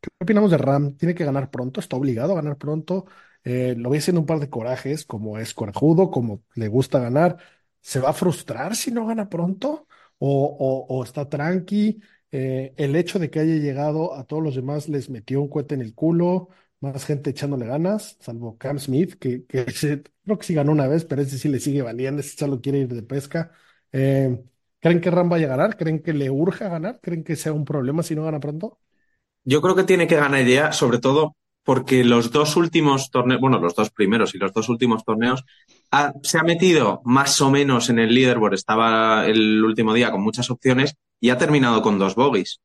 [0.00, 0.96] ¿qué opinamos de Ram?
[0.96, 1.80] ¿Tiene que ganar pronto?
[1.80, 3.06] ¿Está obligado a ganar pronto?
[3.44, 7.38] lo voy haciendo un par de corajes, como es corajudo, como le gusta ganar.
[7.80, 9.86] ¿Se va a frustrar si no gana pronto?
[10.18, 12.00] ¿O, o está tranqui?
[12.32, 15.80] el hecho de que haya llegado a todos los demás les metió un cohete en
[15.80, 16.50] el culo
[16.92, 21.22] más gente echándole ganas, salvo Cam Smith, que, creo que sí ganó una vez, pero
[21.22, 23.52] ese sí le sigue valiendo, ese solo quiere ir de pesca.
[23.92, 24.42] Eh,
[24.80, 25.76] ¿creen que Ram vaya a ganar?
[25.76, 27.00] ¿Creen que le urja ganar?
[27.02, 28.78] ¿Creen que sea un problema si no gana pronto?
[29.44, 33.58] Yo creo que tiene que ganar idea, sobre todo porque los dos últimos torneos, bueno,
[33.58, 35.44] los dos primeros y los dos últimos torneos,
[36.22, 40.48] se ha metido más o menos en el leaderboard, estaba el último día con muchas
[40.48, 42.60] opciones y ha terminado con dos bogies.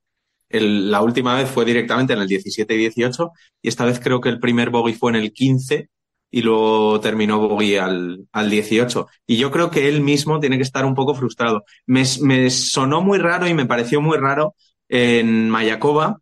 [0.53, 4.21] El- la última vez fue directamente en el 17 y 18 y esta vez creo
[4.21, 5.89] que el primer bogey fue en el 15
[6.33, 9.07] y luego terminó bogey al, al 18.
[9.27, 11.63] Y yo creo que él mismo tiene que estar un poco frustrado.
[11.85, 14.55] Me, me sonó muy raro y me pareció muy raro
[14.89, 16.19] en Mayakoba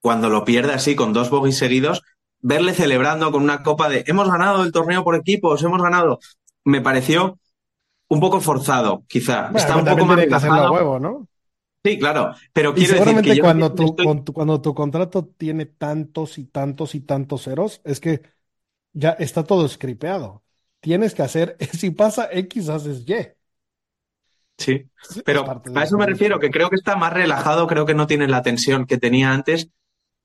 [0.00, 2.02] cuando lo pierde así con dos bogies seguidos,
[2.40, 6.18] verle celebrando con una copa de hemos ganado el torneo por equipos, hemos ganado.
[6.64, 7.38] Me pareció
[8.08, 9.42] un poco forzado, quizá.
[9.50, 11.26] Bueno, Está un poco más huevo, ¿no?
[11.84, 14.60] Sí, claro, pero Y quiero decir seguramente que yo cuando tu, estoy- con tu- cuando
[14.60, 18.20] tu contrato tiene tantos y tantos y tantos ceros, es que
[18.92, 20.44] ya está todo scripteado.
[20.80, 23.14] Tienes que hacer, si pasa X, haces Y.
[24.58, 24.84] Sí,
[25.24, 28.28] pero a eso me refiero, que creo que está más relajado, creo que no tiene
[28.28, 29.68] la tensión que tenía antes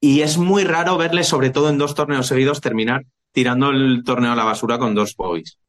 [0.01, 4.33] y es muy raro verle, sobre todo en dos torneos seguidos, terminar tirando el torneo
[4.33, 5.59] a la basura con dos bogies.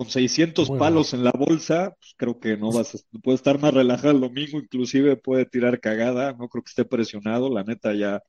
[0.00, 3.60] Con 600 Muy palos en la bolsa, pues creo que no vas a, puede estar
[3.60, 7.92] más relajado el domingo, inclusive puede tirar cagada, no creo que esté presionado, la neta
[7.92, 8.22] ya,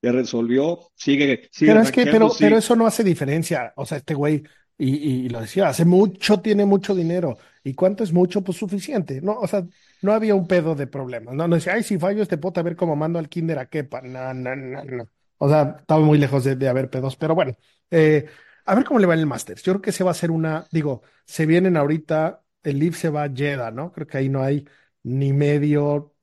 [0.00, 2.44] ya resolvió, sigue, sigue Pero es que, pero, sí.
[2.44, 3.72] pero eso no hace diferencia.
[3.74, 4.44] O sea, este güey,
[4.76, 7.36] y, y lo decía, hace mucho, tiene mucho dinero.
[7.64, 8.42] ¿Y cuánto es mucho?
[8.42, 9.20] Pues suficiente.
[9.20, 9.66] No, o sea,
[10.02, 11.34] no había un pedo de problemas.
[11.34, 13.66] No, no decía, ay, si fallo este puta, a ver cómo mando al kinder a
[13.68, 14.02] Kepa.
[14.02, 15.08] No, no, no, no.
[15.38, 17.16] O sea, estaba muy lejos de, de haber pedos.
[17.16, 17.56] Pero bueno,
[17.90, 18.26] eh,
[18.68, 19.62] a ver cómo le va el Masters.
[19.62, 23.08] Yo creo que se va a hacer una, digo, se vienen ahorita, el Leaf se
[23.10, 23.92] va a Jeddah, ¿no?
[23.92, 24.66] Creo que ahí no hay
[25.02, 26.14] ni medio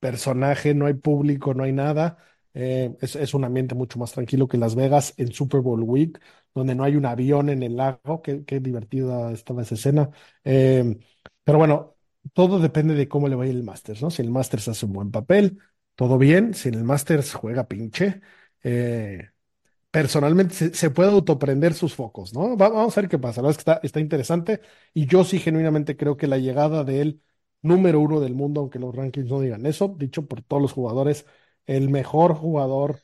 [0.00, 2.18] personaje, no hay público, no hay nada.
[2.52, 6.20] Eh, es, un ambiente mucho más tranquilo que Las Vegas en Super Bowl Week,
[6.54, 8.22] donde no hay un avión en el lago.
[8.22, 10.10] Qué, qué divertida estaba esa escena.
[10.44, 10.98] Eh,
[11.42, 11.96] pero bueno,
[12.32, 14.10] todo depende de cómo le vaya el Masters, ¿no?
[14.10, 15.58] Si el Masters hace un buen papel,
[15.94, 16.54] todo bien.
[16.54, 18.20] Si en el Masters juega pinche,
[18.62, 19.30] eh,
[19.94, 22.56] personalmente se, se puede autoprender sus focos, ¿no?
[22.56, 23.42] Va- vamos a ver qué pasa.
[23.42, 24.60] La verdad es que está, está interesante
[24.92, 27.22] y yo sí genuinamente creo que la llegada de él,
[27.62, 31.26] número uno del mundo, aunque los rankings no digan eso, dicho por todos los jugadores,
[31.66, 33.02] el mejor jugador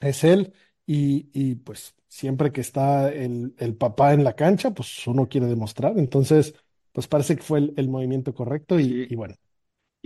[0.00, 0.54] es él
[0.86, 5.46] y, y, pues siempre que está el, el papá en la cancha, pues uno quiere
[5.46, 5.98] demostrar.
[5.98, 6.54] Entonces,
[6.92, 9.06] pues parece que fue el, el movimiento correcto y, Sí.
[9.10, 9.34] y bueno.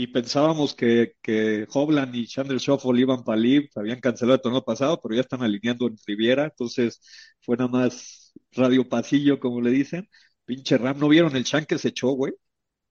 [0.01, 4.65] Y pensábamos que, que Hovland y Chandler Shuffle iban para Live, habían cancelado el torneo
[4.65, 7.01] pasado, pero ya están alineando en Riviera, entonces
[7.41, 10.09] fue nada más radio pasillo, como le dicen.
[10.45, 12.33] Pinche Ram, ¿no vieron el shank que se echó, güey?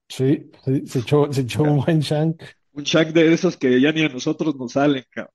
[0.06, 2.42] Sí, sí, se echó, se echó un buen shank.
[2.72, 5.32] Un shank de esos que ya ni a nosotros nos salen, cabrón.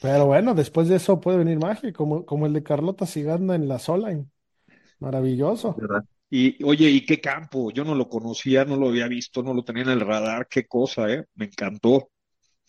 [0.00, 3.66] Pero bueno, después de eso puede venir magia, como, como el de Carlota Siganda en
[3.66, 4.28] la Solheim.
[5.00, 5.74] Maravilloso.
[5.76, 6.04] ¿verdad?
[6.30, 7.70] Y oye, ¿y qué campo?
[7.72, 10.66] Yo no lo conocía, no lo había visto, no lo tenía en el radar, qué
[10.66, 11.24] cosa, ¿eh?
[11.34, 12.10] Me encantó.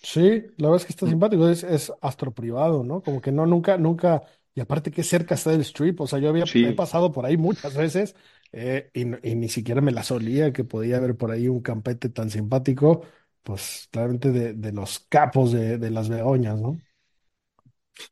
[0.03, 0.19] Sí,
[0.57, 3.03] la verdad es que está simpático, es, es astro privado, ¿no?
[3.03, 4.23] Como que no, nunca, nunca,
[4.55, 6.61] y aparte que cerca está el strip, o sea, yo había, Sí.
[6.61, 8.15] he pasado por ahí muchas veces
[8.51, 12.09] eh, y, y ni siquiera me la solía que podía haber por ahí un campete
[12.09, 13.03] tan simpático,
[13.43, 16.81] pues claramente de, de los capos de, de las Begoñas, ¿no?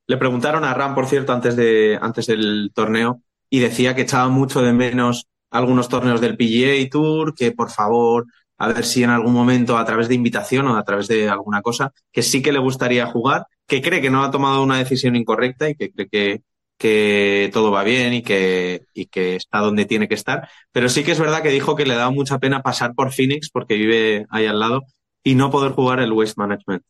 [0.07, 4.27] Le preguntaron a Ram, por cierto, antes, de, antes del torneo y decía que echaba
[4.29, 8.25] mucho de menos algunos torneos del PGA Tour, que por favor,
[8.57, 11.61] a ver si en algún momento a través de invitación o a través de alguna
[11.61, 15.15] cosa, que sí que le gustaría jugar, que cree que no ha tomado una decisión
[15.15, 16.41] incorrecta y que cree que,
[16.77, 20.49] que todo va bien y que, y que está donde tiene que estar.
[20.71, 23.49] Pero sí que es verdad que dijo que le da mucha pena pasar por Phoenix
[23.49, 24.81] porque vive ahí al lado
[25.23, 26.83] y no poder jugar el Waste Management.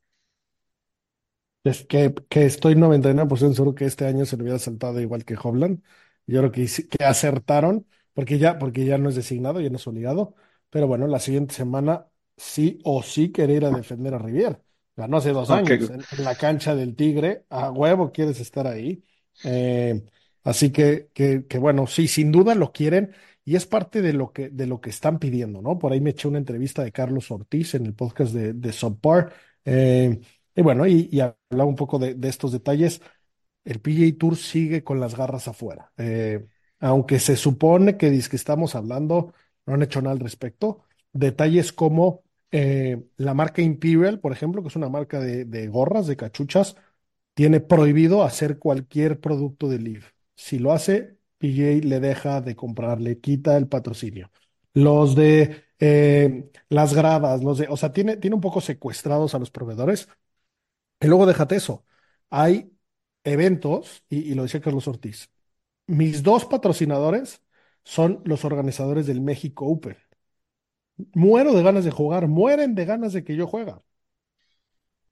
[1.63, 5.35] Es que, que estoy 99% seguro que este año se le hubiera saltado igual que
[5.35, 5.83] Hovland.
[6.25, 7.85] Yo creo que, que acertaron,
[8.19, 10.35] porque ya, porque ya no es designado, ya no es obligado.
[10.69, 14.61] Pero bueno, la siguiente semana sí o sí querer ir a defender a Rivier.
[14.95, 17.45] Ganó hace dos años en, en la cancha del Tigre.
[17.49, 19.03] A huevo quieres estar ahí.
[19.43, 20.03] Eh,
[20.43, 23.13] así que, que, que bueno, sí, sin duda lo quieren
[23.45, 25.79] y es parte de lo que, de lo que están pidiendo, ¿no?
[25.79, 29.33] Por ahí me eché una entrevista de Carlos Ortiz en el podcast de, de Subpar.
[29.65, 30.19] Eh,
[30.55, 33.01] y bueno, y, y hablaba un poco de, de estos detalles.
[33.65, 35.91] El PGA Tour sigue con las garras afuera.
[35.97, 36.47] Eh,
[36.79, 39.33] aunque se supone que que estamos hablando,
[39.65, 40.83] no han hecho nada al respecto.
[41.13, 46.17] Detalles como eh, la marca Imperial, por ejemplo, que es una marca de, gorras, de
[46.17, 46.75] cachuchas,
[47.33, 50.05] tiene prohibido hacer cualquier producto de Live.
[50.35, 54.31] Si lo hace, PGA le deja de comprar, le quita el patrocinio.
[54.73, 59.39] Los de eh, las gradas, los de, o sea, tiene, tiene un poco secuestrados a
[59.39, 60.09] los proveedores.
[60.99, 61.85] Y luego déjate eso.
[62.29, 62.71] Hay
[63.23, 65.29] eventos, y, y lo decía Carlos Ortiz,
[65.89, 67.41] mis dos patrocinadores
[67.83, 69.97] son los organizadores del México Open.
[71.13, 73.73] Muero de ganas de jugar, mueren de ganas de que yo juegue.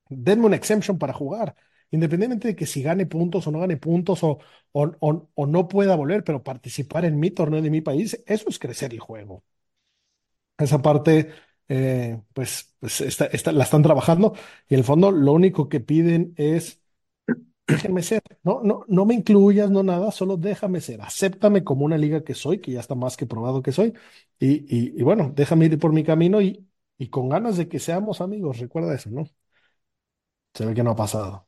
[0.10, 1.56] Denme una exemption para jugar,
[1.92, 4.40] independientemente de que si gane puntos o no gane puntos o,
[4.72, 8.50] o, o- o no pueda volver, pero participar en mi torneo de mi país, eso
[8.50, 9.44] es crecer el juego.
[10.58, 11.30] Esa parte,
[11.68, 14.34] eh, pues, pues está- está- la están trabajando
[14.68, 16.82] y en el fondo lo único que piden es
[17.67, 21.97] déjenme ser, no, no, no me incluyas, no nada, solo déjame ser, acéptame como una
[21.97, 23.93] liga que soy, que ya está más que probado que soy,
[24.39, 27.80] y, y, y bueno, déjame ir por mi camino y, y con ganas de que
[27.80, 29.25] seamos amigos, recuerda eso, ¿no?
[30.53, 31.47] Se ve que no ha pasado.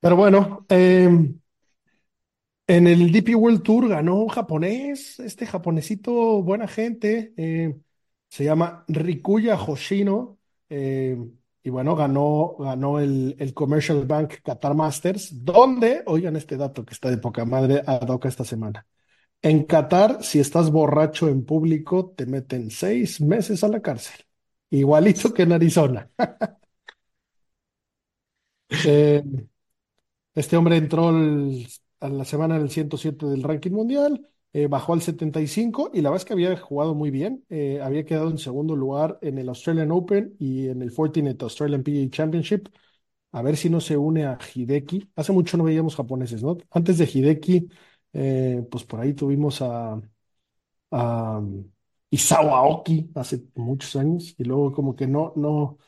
[0.00, 1.40] Pero bueno, em,
[2.66, 7.76] en el DP World Tour ganó un japonés, este japonesito, buena gente, eh,
[8.28, 10.38] se llama Rikuya Hoshino,
[10.70, 11.16] eh,
[11.62, 16.94] y bueno, ganó, ganó el, el Commercial Bank Qatar Masters, donde, oigan este dato que
[16.94, 18.86] está de poca madre, Adoca esta semana.
[19.42, 24.24] En Qatar, si estás borracho en público, te meten seis meses a la cárcel,
[24.70, 26.10] igualito que en Arizona.
[28.84, 29.22] Eh,
[30.34, 31.08] Este hombre entró
[32.00, 36.10] a la semana en el 107 del ranking mundial, eh, bajó al 75 y la
[36.10, 37.44] verdad es que había jugado muy bien.
[37.48, 41.82] eh, había quedado en segundo lugar en el Australian Open y en el Fortinet Australian
[41.82, 42.68] PGA Championship.
[43.32, 45.10] A ver si no se une a Hideki.
[45.16, 46.58] Hace mucho no veíamos japoneses, ¿no?
[46.70, 47.68] Antes de Hideki,
[48.14, 50.00] eh, pues por ahí tuvimos a,
[50.90, 51.40] a
[52.10, 55.78] Isao Aoki hace muchos años y luego como que no, no.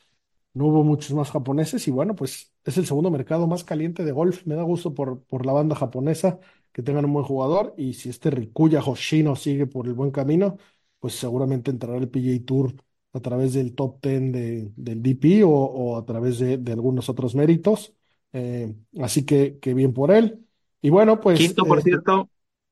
[0.55, 4.13] No hubo muchos más japoneses y bueno, pues es el segundo mercado más caliente de
[4.13, 4.47] golf.
[4.47, 6.41] Me da gusto por, por la banda japonesa
[6.75, 10.59] que tengan un buen jugador y si este Rikuya Hoshino sigue por el buen camino,
[10.99, 12.75] pues seguramente entrará el PGA Tour
[13.13, 17.09] a través del top 10 de, del DP o, o a través de, de algunos
[17.09, 17.95] otros méritos.
[18.33, 20.45] Eh, así que, que bien por él.
[20.83, 22.29] Y bueno, pues Quinto, por eh, cierto,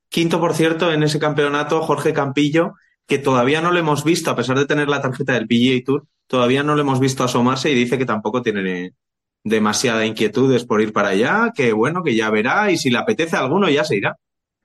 [0.09, 2.75] quinto, por cierto, en ese campeonato, Jorge Campillo,
[3.07, 6.07] que todavía no lo hemos visto, a pesar de tener la tarjeta del PGA Tour,
[6.27, 8.95] todavía no lo hemos visto asomarse y dice que tampoco tiene
[9.45, 13.37] demasiada inquietudes por ir para allá, que bueno, que ya verá y si le apetece
[13.37, 14.17] a alguno ya se irá.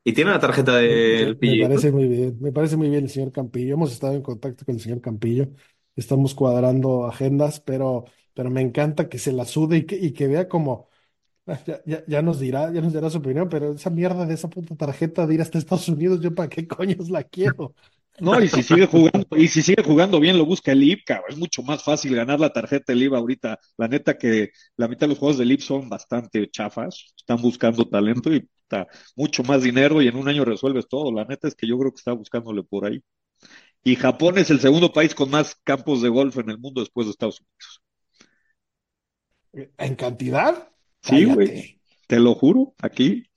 [0.03, 1.85] Y tiene la tarjeta Me, del me PGA Tour.
[1.85, 3.73] parece muy bien, me parece muy bien el señor Campillo.
[3.73, 5.49] Hemos estado en contacto con el señor Campillo,
[5.95, 10.27] estamos cuadrando agendas, pero, pero me encanta que se la sude y que, y que
[10.27, 10.87] vea como,
[11.47, 14.35] ah, ya, ya, ya nos dirá, ya nos dirá su opinión, pero esa mierda de
[14.35, 17.75] esa puta tarjeta de ir hasta Estados Unidos, yo para qué coños la quiero.
[18.19, 21.31] No, y si sigue jugando, y si sigue jugando bien, lo busca el IB, cabrón.
[21.31, 23.59] Es mucho más fácil ganar la tarjeta del IB ahorita.
[23.77, 27.87] La neta que la mitad de los juegos del IB son bastante chafas, están buscando
[27.87, 31.11] talento y está mucho más dinero y en un año resuelves todo.
[31.11, 33.03] La neta es que yo creo que está buscándole por ahí.
[33.83, 37.07] Y Japón es el segundo país con más campos de golf en el mundo después
[37.07, 37.81] de Estados Unidos.
[39.77, 40.69] ¿En cantidad?
[41.01, 43.29] Sí, güey, te lo juro, aquí.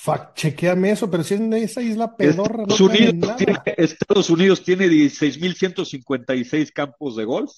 [0.00, 3.58] Fact, chequeame eso, pero si en esa isla pedorra no Estados cabe Unidos tiene.
[3.76, 7.50] Estados Unidos tiene 16.156 campos de golf,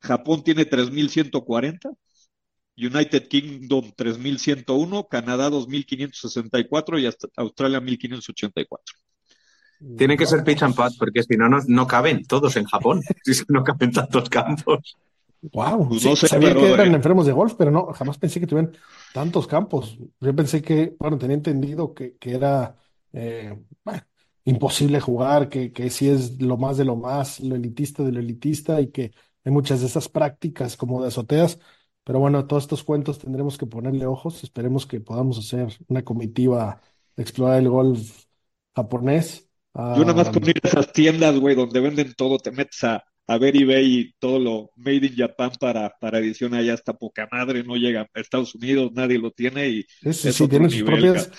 [0.00, 1.96] Japón tiene 3.140,
[2.76, 8.66] United Kingdom 3.101, Canadá 2.564 y hasta Australia 1.584.
[9.96, 12.66] Tiene que ser No, pitch and putt, porque si no, no, no caben todos en
[12.66, 13.00] Japón.
[13.24, 14.98] Si no caben tantos campos.
[15.42, 18.46] Wow, sí, no sé, sabía que eran enfermos de golf, pero no, jamás pensé que
[18.46, 18.76] tuvieran
[19.12, 19.96] tantos campos.
[20.20, 22.76] Yo pensé que, bueno, tenía entendido que, que era
[23.12, 24.02] eh, bueno,
[24.44, 28.20] imposible jugar, que, que sí es lo más de lo más, lo elitista de lo
[28.20, 29.12] elitista y que
[29.44, 31.58] hay muchas de esas prácticas como de azoteas.
[32.04, 34.42] Pero bueno, a todos estos cuentos tendremos que ponerle ojos.
[34.44, 36.80] Esperemos que podamos hacer una comitiva
[37.16, 38.24] de explorar el golf
[38.74, 39.48] japonés.
[39.92, 42.84] Yo nada más Ah, con ir a esas tiendas, güey, donde venden todo, te metes
[42.84, 46.94] a, a ver eBay y todo lo made in Japan para, para edición allá está
[46.94, 50.42] poca madre, no llega a Estados Unidos, nadie lo tiene y sí, sí, es sí,
[50.42, 51.30] otro tienen sus propias.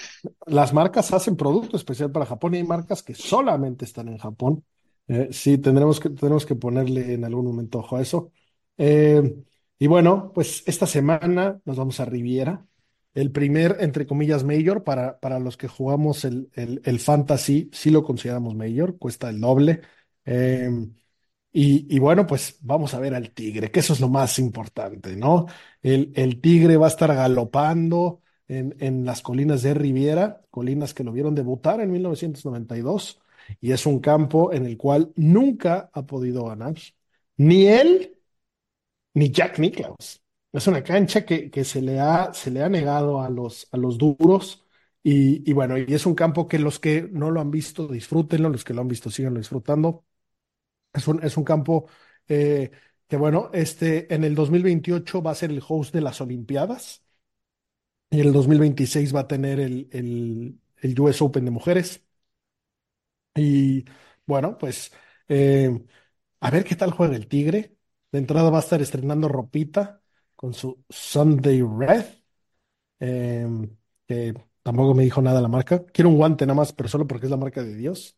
[0.45, 4.63] Las marcas hacen producto especial para Japón y hay marcas que solamente están en Japón.
[5.09, 8.31] Eh, sí, tendremos que, tendremos que ponerle en algún momento ojo a eso.
[8.77, 9.43] Eh,
[9.77, 12.65] y bueno, pues esta semana nos vamos a Riviera.
[13.13, 17.89] El primer, entre comillas, Major, para, para los que jugamos el, el, el Fantasy, sí
[17.89, 19.81] lo consideramos Major, cuesta el doble.
[20.23, 20.69] Eh,
[21.53, 25.47] y, bueno, pues vamos a ver al Tigre, que eso es lo más importante, ¿no?
[25.81, 31.35] El, Tigre va a estar galopando en, las colinas de Riviera, colinas que lo vieron
[31.35, 33.21] debutar en 1992,
[33.59, 36.75] y es un campo en el cual nunca ha podido ganar,
[37.37, 38.17] ni él
[39.13, 40.21] ni Jack Nicklaus.
[40.51, 43.77] Es una cancha que, que se le ha, se le ha negado a los, a
[43.77, 44.65] los duros.
[45.03, 48.49] Y, y bueno, y es un campo que los que no lo han visto, disfrútenlo,
[48.49, 50.05] los que lo han visto, síganlo disfrutando.
[50.93, 51.87] Es un, es un campo
[52.27, 52.71] eh,
[53.07, 57.03] que bueno, este en el 2028 va a ser el host de las Olimpiadas
[58.09, 62.03] y en el 2026 va a tener el, el, el US Open de mujeres.
[63.35, 63.85] Y
[64.25, 64.91] bueno, pues
[65.27, 65.69] eh,
[66.39, 67.77] a ver qué tal juega el Tigre.
[68.11, 70.01] De entrada va a estar estrenando ropita
[70.35, 72.05] con su Sunday Red,
[72.99, 73.47] eh,
[74.07, 74.33] que
[74.63, 75.85] tampoco me dijo nada la marca.
[75.87, 78.17] Quiero un guante nada más, pero solo porque es la marca de Dios.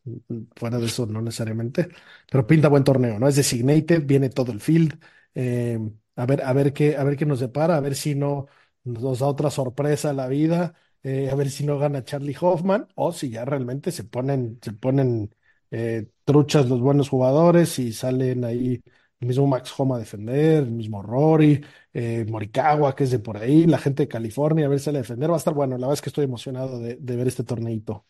[0.56, 1.88] Fuera de eso, no necesariamente.
[2.30, 3.28] Pero pinta buen torneo, ¿no?
[3.28, 4.98] Es designated, viene todo el field.
[5.34, 5.78] Eh,
[6.16, 8.46] a ver, a ver qué, a ver qué nos depara, a ver si no
[8.84, 13.12] nos da otra sorpresa la vida, eh, a ver si no gana Charlie Hoffman, o
[13.12, 15.34] si ya realmente se ponen, se ponen
[15.70, 18.82] eh, truchas los buenos jugadores y salen ahí
[19.20, 23.36] el mismo Max Homa a defender, el mismo Rory, eh, Morikawa, que es de por
[23.38, 25.30] ahí, la gente de California a ver si sale a defender.
[25.30, 28.06] Va a estar bueno, la verdad es que estoy emocionado de, de ver este torneito.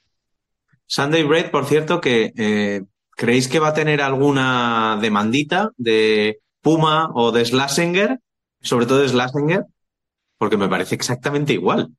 [0.86, 2.82] Sunday Bread, por cierto, que eh,
[3.16, 8.18] ¿creéis que va a tener alguna demandita de Puma o de Slasinger?
[8.60, 9.64] Sobre todo de Slasinger,
[10.38, 11.90] porque me parece exactamente igual.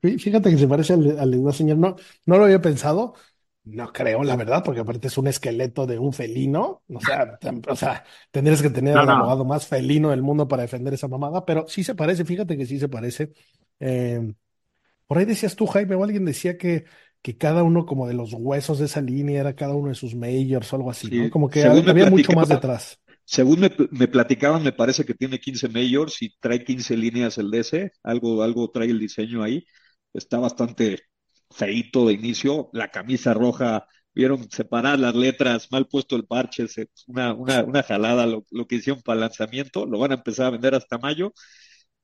[0.00, 3.14] Fíjate que se parece al, al Slasinger, no, no lo había pensado.
[3.70, 6.82] No creo, la verdad, porque aparte es un esqueleto de un felino.
[6.94, 7.38] O sea,
[7.68, 9.10] o sea tendrías que tener No, al no.
[9.10, 12.66] abogado más felino del mundo para defender esa mamada, pero sí se parece, fíjate que
[12.66, 13.32] sí se parece.
[13.80, 14.32] Eh,
[15.06, 16.86] por ahí decías tú, Jaime, o alguien decía que,
[17.22, 20.14] que cada uno como de los huesos de esa línea era cada uno de sus
[20.14, 21.30] majors o algo así, ¿no?
[21.30, 23.00] Como que según me había mucho más detrás.
[23.24, 27.50] según me, me platicaban, me parece que tiene 15 majors y trae 15 líneas el
[27.50, 29.64] DC, algo, algo trae el diseño ahí.
[30.12, 30.98] Está bastante
[31.50, 36.66] feíto de inicio, la camisa roja, vieron separar las letras, mal puesto el parche,
[37.06, 40.46] una, una, una jalada lo, lo que hicieron para el lanzamiento, lo van a empezar
[40.46, 41.32] a vender hasta mayo.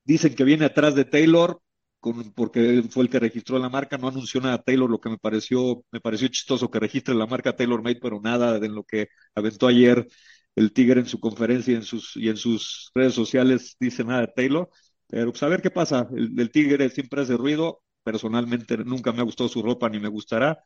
[0.03, 1.61] Dicen que viene atrás de Taylor,
[1.99, 5.17] con, porque fue el que registró la marca, no anunció nada Taylor, lo que me
[5.17, 9.07] pareció, me pareció chistoso que registre la marca Taylor Made, pero nada de lo que
[9.35, 10.07] aventó ayer
[10.55, 14.21] el Tigre en su conferencia y en sus, y en sus redes sociales dice nada
[14.21, 14.69] de Taylor.
[15.07, 16.07] Pero pues a ver qué pasa.
[16.15, 17.81] El, el Tigre siempre hace ruido.
[18.05, 20.63] Personalmente nunca me ha gustado su ropa ni me gustará.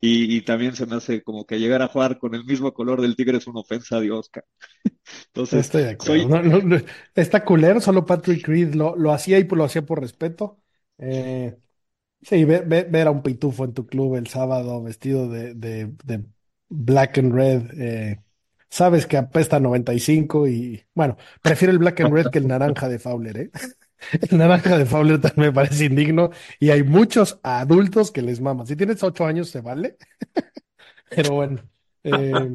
[0.00, 3.00] Y, y también se me hace como que llegar a jugar con el mismo color
[3.02, 4.30] del Tigre es una ofensa a Dios.
[5.28, 6.24] Entonces, Estoy de acuerdo.
[6.24, 6.76] soy, No, no, no,
[7.14, 10.62] está culero, solo Patrick Reed lo, lo hacía y lo hacía por respeto.
[10.98, 11.56] Eh,
[12.22, 15.94] sí, ve- ve- ver a un pitufo en tu club el sábado vestido de, de,
[16.04, 16.24] de
[16.68, 18.22] black and red, eh,
[18.70, 22.88] sabes que apesta a 95 y bueno, prefiero el black and red que el naranja
[22.88, 23.50] de Fowler, ¿eh?
[24.30, 28.66] El naranja de Fowler también me parece indigno y hay muchos adultos que les maman.
[28.66, 29.96] Si tienes ocho años se vale,
[31.10, 31.62] pero bueno.
[32.04, 32.52] eh,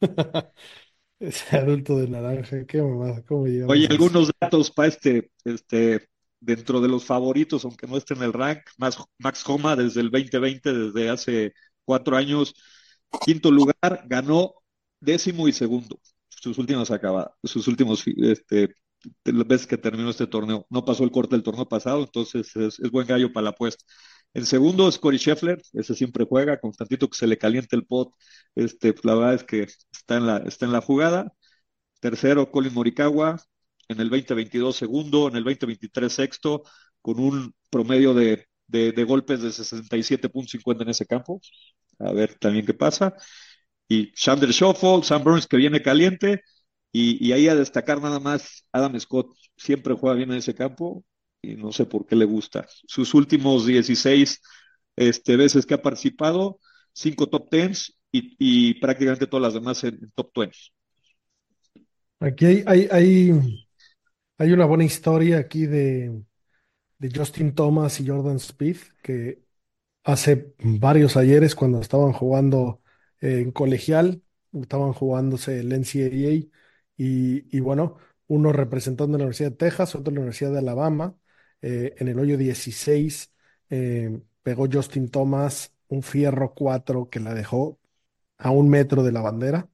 [1.20, 6.08] ese adulto de naranja, qué mamada, ¿cómo llegamos Oye, algunos datos para este, este,
[6.40, 10.10] dentro de los favoritos, aunque no esté en el rank, Max, Max Homa desde el
[10.10, 11.52] 2020, desde hace
[11.84, 12.54] cuatro años,
[13.24, 14.54] quinto lugar, ganó
[15.00, 18.74] décimo y segundo, sus últimas acabadas, sus últimos, este,
[19.24, 20.66] veces que terminó este torneo.
[20.70, 23.84] No pasó el corte del torneo pasado, entonces es, buen gallo para la apuesta.
[24.34, 27.86] En segundo es Corey Scheffler, ese siempre juega, con tantito que se le caliente el
[27.86, 28.12] pot,
[28.54, 31.32] este, pues la verdad es que está en la, está en la jugada.
[32.00, 33.38] Tercero, Colin Morikawa,
[33.88, 36.62] en el 2022 segundo, en el 2023 sexto,
[37.02, 41.40] con un promedio de, de, golpes de 67.50 en ese campo.
[41.98, 43.14] A ver también qué pasa.
[43.88, 46.42] Y Chandler Shuffle, Sam Burns que viene caliente.
[47.00, 51.04] Y, ahí a destacar nada más, Adam Scott siempre juega bien en ese campo
[51.40, 52.66] y no sé por qué le gusta.
[52.86, 54.42] Sus últimos 16
[54.96, 56.58] este, veces que ha participado,
[56.92, 60.56] cinco top 10 y, prácticamente todas las demás en, top 20.
[62.18, 63.64] Aquí hay, hay, hay,
[64.38, 66.20] hay una buena historia aquí de,
[66.98, 69.44] de Justin Thomas y Jordan Spieth, que
[70.02, 72.82] hace varios ayeres cuando estaban jugando
[73.20, 74.20] en colegial,
[74.52, 76.48] estaban jugándose el NCAA
[76.98, 81.16] y, y bueno, uno representando a la Universidad de Texas, otro la Universidad de Alabama,
[81.62, 83.32] eh, en el hoyo 16
[83.70, 87.80] eh, pegó Justin Thomas un fierro 4 que la dejó
[88.38, 89.70] a un metro de la bandera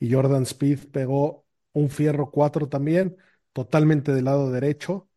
[0.00, 3.16] y Jordan Spieth pegó un fierro 4 también,
[3.52, 5.08] totalmente del lado derecho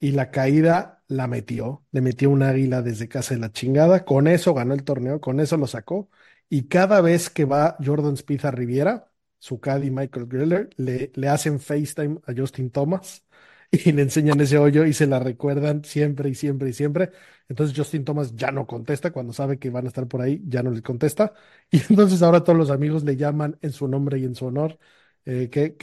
[0.00, 4.26] y la caída la metió, le metió un águila desde casa de la chingada, con
[4.28, 6.10] eso ganó el torneo, con eso lo sacó,
[6.48, 9.11] y cada vez que va Jordan Spieth a Riviera,
[9.42, 13.24] su caddy Michael Griller, le, le hacen FaceTime a Justin Thomas
[13.72, 17.10] y le enseñan ese hoyo y se la recuerdan siempre y siempre y siempre.
[17.48, 20.62] Entonces Justin Thomas ya no contesta, cuando sabe que van a estar por ahí, ya
[20.62, 21.32] no les contesta,
[21.70, 24.78] y entonces ahora todos los amigos le llaman en su nombre y en su honor.
[25.24, 25.76] Eh, que,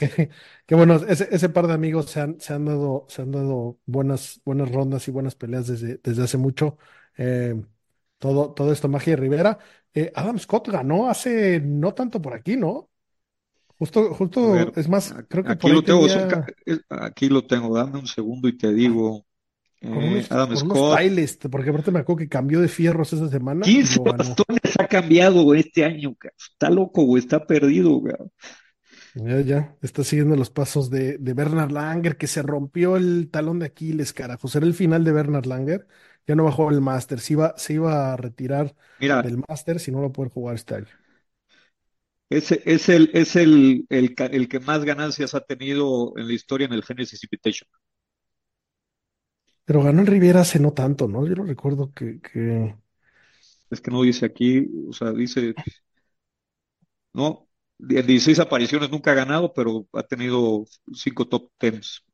[0.66, 3.78] que, bueno, ese, ese par de amigos se han, se han dado, se han dado
[3.86, 6.78] buenas, buenas rondas y buenas peleas desde, desde hace mucho.
[7.16, 7.54] Eh,
[8.18, 9.58] todo, todo esto, Magia Rivera.
[9.94, 12.89] Eh, Adam Scott ganó hace no tanto por aquí, ¿no?
[13.80, 17.46] Justo, justo, ver, es más, creo que Aquí por lo tengo, tenía es- aquí lo
[17.46, 19.26] tengo, dame un segundo y te digo.
[19.80, 22.68] con Eh, unos, Adam con unos Scott, Titleist, porque aparte me acuerdo que cambió de
[22.68, 24.18] fierros esa semana y 15 lo ganó.
[24.18, 26.36] bastones ha cambiado güey, este año, cabrón.
[26.38, 28.14] Está loco, güey, está perdido, güey.
[29.14, 33.58] Ya, ya, está siguiendo los pasos de, de Bernard Langer, que se rompió el talón
[33.58, 34.46] de Aquiles, carajo.
[34.46, 35.86] Será el final de Bernard Langer.
[36.26, 37.24] Ya no va a jugar el Masters.
[37.24, 40.54] Se iba, se iba a retirar Mira, del Masters y no va a poder jugar
[40.54, 40.86] este año.
[42.30, 46.66] Ese es el, es el, el, el que más ganancias ha tenido en la historia
[46.66, 47.68] en el Genesis Invitation.
[49.64, 51.26] Pero ganó en Riviera hace no tanto, ¿no?
[51.26, 52.76] Yo no recuerdo que, que...
[53.70, 55.54] Es que no dice aquí, o sea, dice,
[57.12, 60.64] no, en 16 apariciones nunca ha ganado, pero ha tenido
[60.94, 62.04] cinco top tens.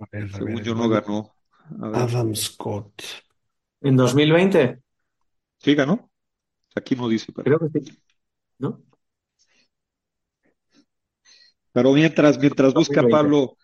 [0.00, 1.36] A ver, a Según ver, yo no ganó.
[1.80, 3.02] A ver, Adam Scott.
[3.82, 4.82] En 2020,
[5.58, 6.09] ¿sí ganó?
[6.74, 7.44] Aquí no dice, pero.
[7.58, 7.98] creo que sí.
[8.58, 8.82] ¿No?
[11.72, 13.10] Pero mientras, mientras busca 2020.
[13.10, 13.56] Pablo,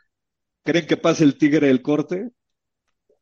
[0.64, 2.30] ¿creen que pase el tigre del corte?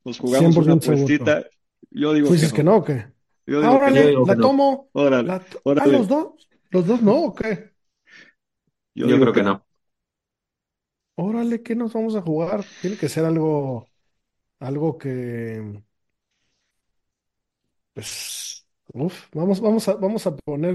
[0.05, 1.05] Nos jugamos una 100% seguro.
[1.05, 1.47] apuestita.
[1.91, 2.73] Yo digo ¿Tú dices que que no.
[2.73, 3.07] no o qué?
[3.47, 4.43] Yo Ah, digo que órale, yo la que no.
[4.47, 4.89] tomo.
[4.93, 6.49] Órale, La to- Ah, los dos.
[6.71, 7.73] ¿Los dos no o qué?
[8.95, 9.65] Yo, creo que no.
[11.17, 12.65] Órale, ¿qué nos vamos a jugar?
[12.81, 13.87] Tiene que ser algo,
[14.61, 15.83] algo que,
[17.93, 20.75] pues, uf, vamos, vamos a, vamos a poner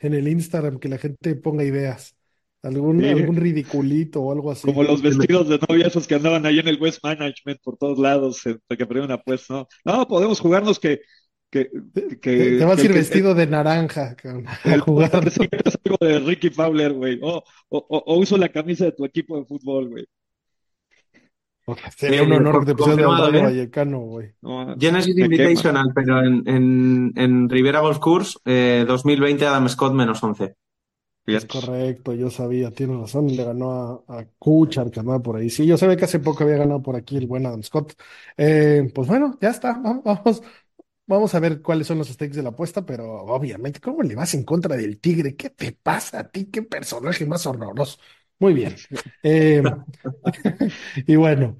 [0.00, 2.16] en el Instagram que la gente ponga ideas.
[2.62, 3.06] Algún, Sí.
[3.08, 4.62] algún ridiculito o algo así.
[4.66, 7.98] Como los vestidos de novia esos que andaban ahí en el West Management por todos
[7.98, 9.68] lados, eh, que perdieron apuestas, ¿no?
[9.84, 11.02] No, podemos jugarnos que,
[11.48, 15.10] que, Te, vas a que- ir que- vestido de naranja, cabrón, a el jugar.
[15.28, 15.38] es
[15.84, 17.20] algo de Ricky Fowler, güey.
[17.22, 17.36] O,
[17.68, 20.06] o, o, o uso la camisa de tu equipo de fútbol, güey.
[21.96, 23.42] Sería un honor confirmado, Rayo ¿eh?
[23.42, 24.34] Vallecano, güey.
[24.42, 25.16] No, Genesis.
[25.18, 30.54] Invitational, pero en, en, en Rivera Golf Course, eh, 2020 Adam Scott menos 11.
[31.30, 35.50] Es correcto, yo sabía, tienes razón, le ganó a, a Kuchar, que andaba por ahí.
[35.50, 37.94] Sí, yo sabía que hace poco había ganado por aquí el buen Adam Scott.
[38.36, 40.42] Eh, pues bueno, ya está, va- vamos,
[41.06, 44.34] vamos a ver cuáles son los stakes de la apuesta, pero obviamente, ¿cómo le vas
[44.34, 45.36] en contra del Tigre?
[45.36, 46.46] ¿Qué te pasa a ti?
[46.50, 47.98] ¿Qué personaje más horroroso?
[48.38, 48.74] Muy bien.
[49.22, 49.62] Eh,
[51.06, 51.58] y bueno,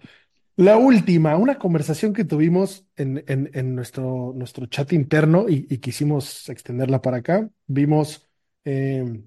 [0.56, 5.78] la última, una conversación que tuvimos en, en- en nuestro, nuestro chat interno y, y
[5.78, 7.50] quisimos extenderla para acá.
[7.66, 8.28] Vimos
[8.64, 9.22] eh,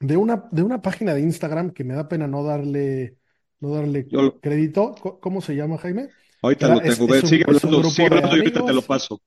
[0.00, 3.16] de una, de una página de Instagram que me da pena no darle,
[3.60, 4.94] no darle Yo- crédito.
[5.20, 6.10] ¿Cómo se llama, Jaime?
[6.42, 6.92] Ahorita Era- lo tengo.
[6.92, 9.22] es Ve, un- sigue es un hablando, sigue de hablando y ahorita te lo paso.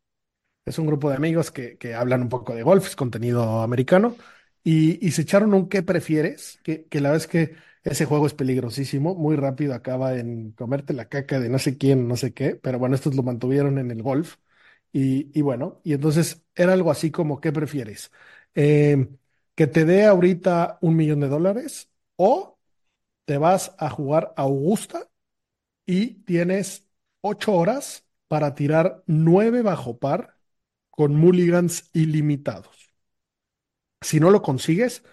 [0.65, 4.15] Es un grupo de amigos que, que hablan un poco de golf, es contenido americano,
[4.63, 6.59] y, se echaron un ¿qué prefieres?
[6.63, 11.07] Que, la verdad es que ese juego es peligrosísimo, muy rápido acaba en comerte la
[11.09, 14.03] caca de no sé quién, no sé qué, pero bueno, estos lo mantuvieron en el
[14.03, 14.37] golf,
[14.91, 18.11] y, bueno, y entonces era algo así como ¿qué prefieres?
[18.55, 19.07] Eh,
[19.55, 22.57] que te dé ahorita un millón de dólares o
[23.25, 25.09] te vas a jugar a Augusta
[25.85, 26.87] y tienes
[27.21, 30.37] ocho horas para tirar nueve bajo par
[30.91, 32.88] con mulligans ilimitados.
[34.01, 35.03] Si no lo consigues,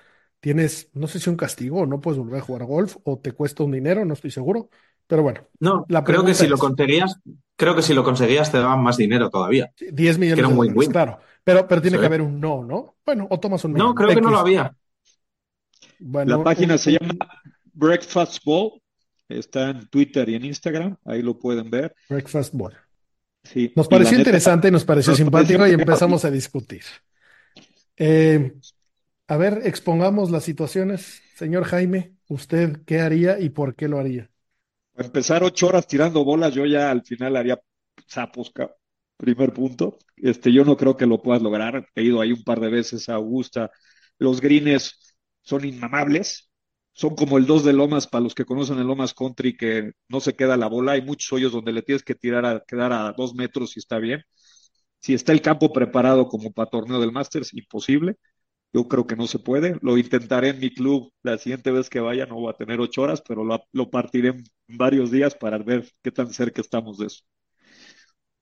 [0.41, 3.33] tienes, no sé si un castigo o no puedes volver a jugar golf o te
[3.33, 4.69] cuesta un dinero, no estoy seguro.
[5.09, 7.17] Pero bueno, No, La creo que si lo conseguías,
[7.57, 9.73] creo que si lo conseguías te daban más dinero todavía.
[9.77, 10.91] sí, 10 millones era un de dólares, win-win.
[10.93, 11.19] claro.
[11.45, 12.01] Pero, pero tiene Sí.
[12.01, 12.97] que haber un no, ¿no?
[13.07, 14.75] Bueno, o tomas un No, creo que no lo había.
[15.99, 17.15] Bueno, La página un- se llama
[17.73, 18.81] Breakfast Ball.
[19.29, 20.97] Está en Twitter y en Instagram.
[21.05, 21.95] Ahí lo pueden ver.
[22.09, 22.75] Breakfast Ball.
[23.45, 23.73] Sí.
[23.77, 26.83] Nos Y pareció neta, interesante, nos pareció nos simpático pareció y empezamos a discutir.
[27.97, 28.53] Eh,
[29.29, 31.23] a ver, expongamos las situaciones.
[31.35, 34.31] Señor Jaime, ¿usted qué haría y por qué lo haría?
[34.97, 37.61] Empezar ocho horas tirando bolas, yo ya al final haría
[38.07, 38.53] sapos,
[39.17, 39.99] primer punto.
[40.17, 41.87] Este, yo no creo que lo puedas lograr.
[41.95, 43.71] He ido ahí un par de veces a Augusta.
[44.19, 46.51] Los greens son inmamables.
[46.93, 50.21] Son como el 2 de Lomas para los que conocen el Lomas Country, que no
[50.21, 50.93] se queda la bola.
[50.93, 53.99] Hay muchos hoyos donde le tienes que tirar a quedar a dos metros si está
[53.99, 54.23] bien.
[55.01, 58.17] Si está el campo preparado como para torneo del Masters, imposible.
[58.77, 59.77] Yo creo que no se puede.
[59.83, 62.27] Lo intentaré en mi club la siguiente vez que vaya.
[62.27, 65.89] No voy a tener ocho horas, pero lo, lo partiré en varios días para ver
[66.03, 67.23] qué tan cerca estamos de eso.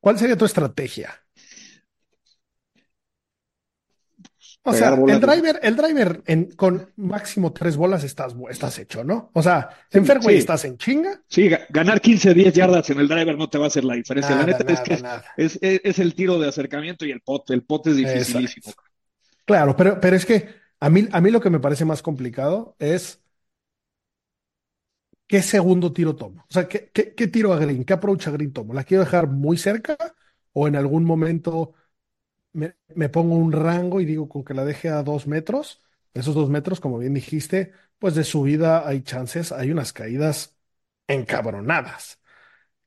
[0.00, 1.10] ¿Cuál sería tu estrategia?
[4.66, 9.30] O sea, el driver, el driver en, con máximo tres bolas estás, estás hecho, ¿no?
[9.34, 10.40] O sea, en Sí, fairway sí.
[10.40, 11.20] estás en chinga.
[11.28, 13.94] Sí, ga- ganar 15, 10 yardas en el driver no te va a hacer la
[13.94, 14.34] diferencia.
[14.34, 15.24] Nada, la neta es nada, que es, nada.
[15.36, 17.52] es, es- es el tiro de acercamiento y el pote.
[17.54, 18.64] El pote es dificilísimo.
[18.70, 18.93] Exacto.
[19.44, 20.48] Claro, pero, pero es que
[20.80, 23.22] a mí, a mí lo que me parece más complicado es
[25.26, 26.42] qué segundo tiro tomo.
[26.48, 27.84] O sea, ¿qué, qué, tiro a green?
[27.84, 28.74] ¿Qué approach a green tomo?
[28.74, 29.96] ¿La quiero dejar muy cerca
[30.52, 31.74] o en algún momento
[32.52, 35.82] me, me pongo un rango y digo con que la deje a dos metros,
[36.14, 40.56] esos dos metros, como bien dijiste, pues de subida hay chances, hay unas caídas
[41.08, 42.20] encabronadas.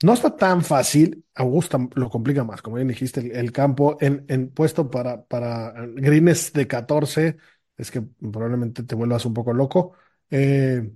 [0.03, 4.25] No está tan fácil, Augusta lo complica más, como bien dijiste, el, el campo en,
[4.27, 7.37] en puesto para, para greens de 14,
[7.77, 9.93] es que probablemente te vuelvas un poco loco.
[10.29, 10.91] Eh,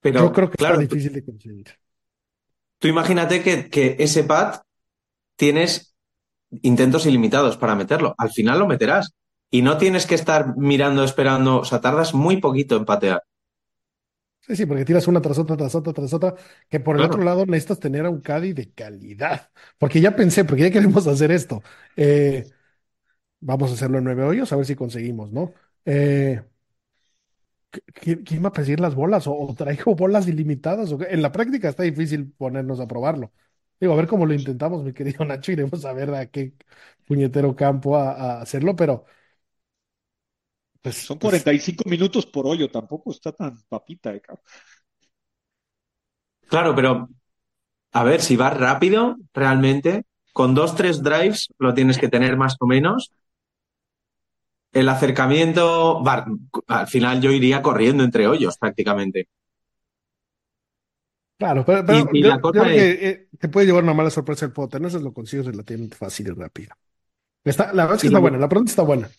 [0.00, 1.68] Pero, yo creo que claro, está difícil de conseguir.
[2.78, 4.60] tú imagínate que, que ese pad
[5.36, 5.94] tienes
[6.62, 8.14] intentos ilimitados para meterlo.
[8.18, 9.12] Al final lo meterás.
[9.50, 11.60] Y no tienes que estar mirando, esperando.
[11.60, 13.22] O sea, tardas muy poquito en patear.
[14.40, 16.34] Sí, sí, porque tiras una tras otra, tras otra, tras otra,
[16.68, 19.50] que por el otro lado necesitas tener a un caddy de calidad.
[19.78, 21.62] Porque ya pensé, porque ya queremos hacer esto.
[21.96, 22.50] Eh,
[23.40, 25.54] vamos a hacerlo en nueve hoyos, a ver si conseguimos, ¿no?
[25.86, 26.42] Eh,
[28.00, 29.26] ¿qui- ¿quién va a pedir las bolas?
[29.26, 30.90] ¿O, o traigo bolas ilimitadas?
[31.08, 33.32] En la práctica está difícil ponernos a probarlo.
[33.80, 36.52] Digo, a ver cómo lo intentamos, mi querido Nacho, iremos a ver a qué
[37.06, 39.06] puñetero campo a, a hacerlo, pero
[40.82, 44.44] pues, Son pues 45 minutos por hoyo, tampoco está tan papita, eh, cabrón.
[46.48, 47.08] Claro, pero
[47.92, 50.04] a ver, si vas rápido, realmente,
[50.34, 53.12] con dos, tres drives lo tienes que tener más o menos.
[54.72, 56.26] El acercamiento, va,
[56.66, 59.28] al final yo iría corriendo entre hoyos prácticamente.
[61.38, 63.66] Claro, pero, pero Y, y yo, la yo cosa creo es, que eh, te puede
[63.66, 66.74] llevar una mala sorpresa el poder eso lo consigues relativamente fácil y rápido.
[67.44, 69.10] Está, la verdad es que está buena, la pregunta está buena.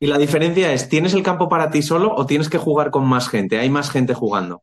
[0.00, 3.06] Y la diferencia es, ¿tienes el campo para ti solo o tienes que jugar con
[3.06, 3.58] más gente?
[3.58, 4.62] Hay más gente jugando.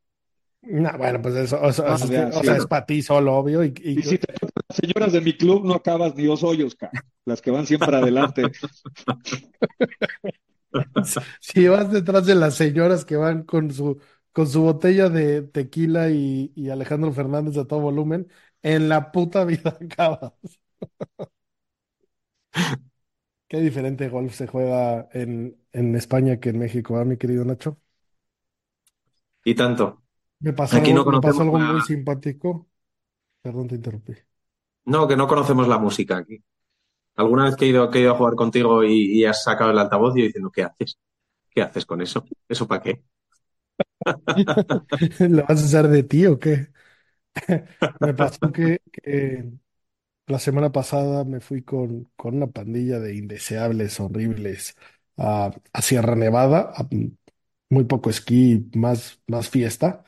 [0.64, 2.48] No, bueno, pues eso, o sea, Ah, es, que- ya, o sea, sí.
[2.50, 2.68] es Claro.
[2.70, 3.64] para ti solo, obvio.
[3.64, 6.76] Y, y- Y si te las señoras de mi club, no acabas ni dos hoyos,
[6.76, 7.02] cabrón.
[7.26, 8.44] Las que van siempre adelante.
[11.40, 14.00] si vas detrás de las señoras que van con su,
[14.32, 18.28] con su botella de tequila y, y Alejandro Fernández a todo volumen,
[18.62, 20.34] en la puta vida acabas.
[23.52, 27.78] Qué diferente golf se juega en, en España que en México, ¿ah, mi querido Nacho?
[29.44, 30.02] Y tanto.
[30.40, 31.74] Me pasó Aquí no me pasó algo la...
[31.74, 32.68] muy simpático.
[33.42, 34.14] Perdón, te interrumpí.
[34.86, 36.44] No, que no conocemos la música aquí.
[37.18, 39.72] Alguna vez que he ido, que he ido a jugar contigo y, y has sacado
[39.72, 41.00] el altavoz, yo diciendo, ¿qué haces?
[41.52, 42.26] ¿Qué haces con eso?
[42.50, 43.04] ¿Eso para qué?
[45.20, 46.68] ¿Lo vas a hacer de ti o qué?
[48.00, 49.52] Me pasó que, que
[50.28, 54.76] la semana pasada me fui con, con una pandilla de indeseables, horribles,
[55.18, 55.52] a,
[55.82, 56.74] Sierra Nevada,
[57.70, 60.04] muy poco esquí, más, más fiesta.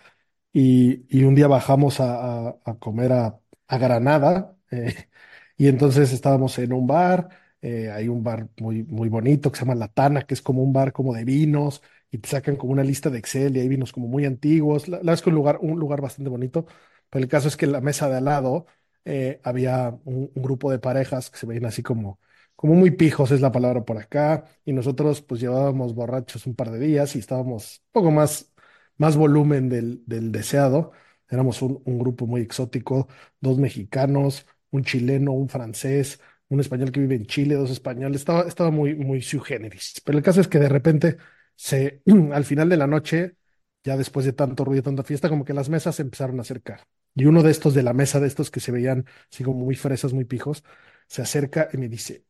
[0.53, 4.95] Y, y un día bajamos a, a- comer a, a Granada eh,
[5.57, 7.29] y entonces estábamos en un bar,
[7.61, 10.63] eh, hay un bar muy, muy bonito que se llama La Tana, que es como
[10.63, 13.67] un bar como de vinos y te sacan como una lista de Excel y hay
[13.69, 14.87] vinos como muy antiguos.
[14.87, 16.65] La, la verdad es que un lugar, un lugar bastante bonito,
[17.09, 18.65] pero el caso es que la mesa de al lado
[19.05, 22.19] eh, había un, grupo de parejas que se veían así como,
[22.55, 26.71] como muy pijos, es la palabra por acá, y nosotros pues llevábamos borrachos un par
[26.71, 28.53] de días y estábamos un poco más
[28.97, 30.91] más volumen del, del deseado.
[31.29, 33.07] Éramos un, un grupo muy exótico,
[33.39, 38.21] dos mexicanos, un chileno, un francés, un español que vive en Chile, dos españoles.
[38.21, 40.01] Estaba, estaba muy, muy sui generis.
[40.05, 41.17] Pero el caso es que de repente,
[41.55, 42.01] se,
[42.33, 43.35] al final de la noche,
[43.83, 46.81] ya después de tanto ruido, tanta fiesta, como que las mesas se empezaron a acercar.
[47.15, 49.75] Y uno de estos de la mesa, de estos que se veían así como muy
[49.75, 50.63] fresas, muy pijos,
[51.07, 52.25] se acerca y me dice,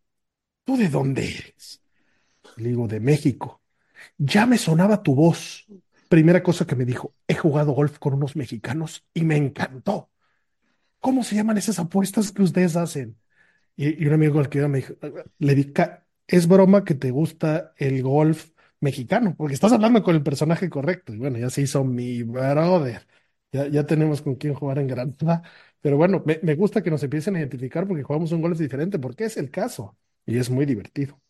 [0.65, 1.83] ¿tú de dónde eres?
[2.57, 3.61] Le digo, de México.
[4.17, 5.69] Ya me sonaba tu voz.
[6.09, 10.11] Primera cosa que me dijo, he jugado golf con unos mexicanos y me encantó.
[10.99, 13.17] ¿Cómo se llaman esas apuestas que ustedes hacen?
[13.77, 14.95] Y, un amigo el que iba me dijo,
[15.39, 20.23] le "Ca- es broma que te gusta el golf mexicano, porque estás hablando con el
[20.23, 21.13] personaje correcto.
[21.13, 23.07] Y bueno, ya se hizo mi brother.
[23.53, 25.43] Ya, ya tenemos con quién jugar en Granada.
[25.81, 28.99] Pero bueno, me, me gusta que nos empiecen a identificar porque jugamos un golf diferente,
[28.99, 29.97] porque es el caso.
[30.27, 31.21] Y es muy divertido.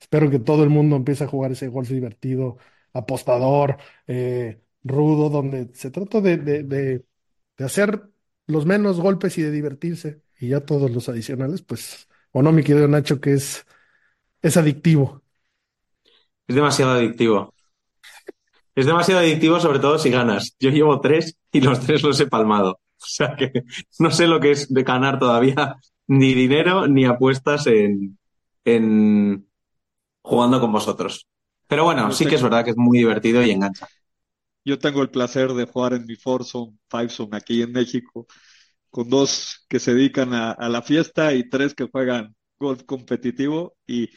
[0.00, 2.58] Espero que todo el mundo empiece a jugar ese golf divertido,
[2.92, 7.06] apostador, eh, rudo, donde se trata de, de- de-
[7.58, 8.10] de hacer
[8.46, 10.22] los menos golpes y de divertirse.
[10.40, 13.66] Y ya todos los adicionales, pues, o no, mi querido Nacho, que es,
[14.42, 15.22] es adictivo.
[16.46, 17.52] Es demasiado adictivo.
[18.74, 20.56] Es demasiado adictivo, sobre todo si ganas.
[20.60, 22.80] Yo llevo tres y los tres los he palmado.
[23.02, 23.52] O sea que
[23.98, 25.76] no sé lo que es de ganar todavía
[26.06, 28.18] ni dinero ni apuestas en,
[28.64, 29.48] en
[30.22, 31.28] jugando con vosotros.
[31.68, 33.88] Pero bueno, Yo sí que es verdad que es muy divertido y engancha.
[34.64, 38.26] yo tengo el placer de jugar en mi foursome, fivesome aquí en México,
[38.90, 43.76] con dos que se dedican a, a la fiesta y tres que juegan golf competitivo.
[43.86, 44.10] Y,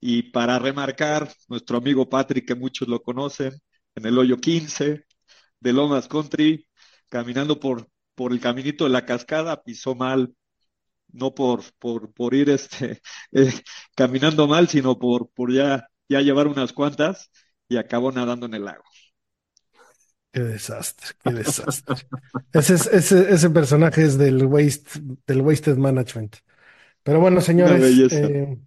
[0.00, 3.52] y para remarcar, nuestro amigo Patrick, que muchos lo conocen,
[3.94, 5.04] en el hoyo 15
[5.60, 6.66] de Lomas Country,
[7.12, 10.34] caminando por, por el caminito de la cascada, pisó mal
[11.12, 13.02] no por, por, por ir este,
[13.32, 13.52] eh,
[13.96, 17.30] caminando mal, sino por, por ya, ya llevar unas cuantas
[17.68, 18.84] y acabó nadando en el lago.
[20.32, 21.94] Qué desastre, qué desastre.
[22.52, 26.36] ese, es- ese, ese personaje es del waste, del Wasted Management.
[27.04, 28.58] Pero bueno, señores, eh,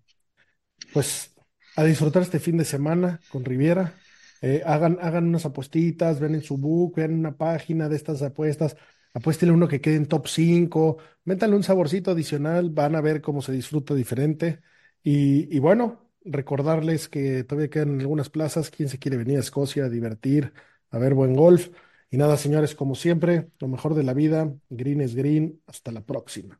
[0.91, 1.35] pues
[1.75, 4.04] a disfrutar este fin de semana con Riviera.
[4.47, 8.77] Eh, hagan, hagan unas apuestitas, vean en su book, vean una página de estas apuestas,
[9.13, 13.41] apuéstele uno que quede en top 5, métanle un saborcito adicional, van a ver cómo
[13.41, 14.61] se disfruta diferente.
[15.03, 19.85] Y, y bueno, recordarles que todavía quedan algunas plazas, quien se quiere venir a Escocia
[19.85, 20.53] a divertir,
[20.91, 21.69] a ver buen golf.
[22.11, 26.01] Y nada, señores, como siempre, lo mejor de la vida, green es green, hasta la
[26.05, 26.59] próxima.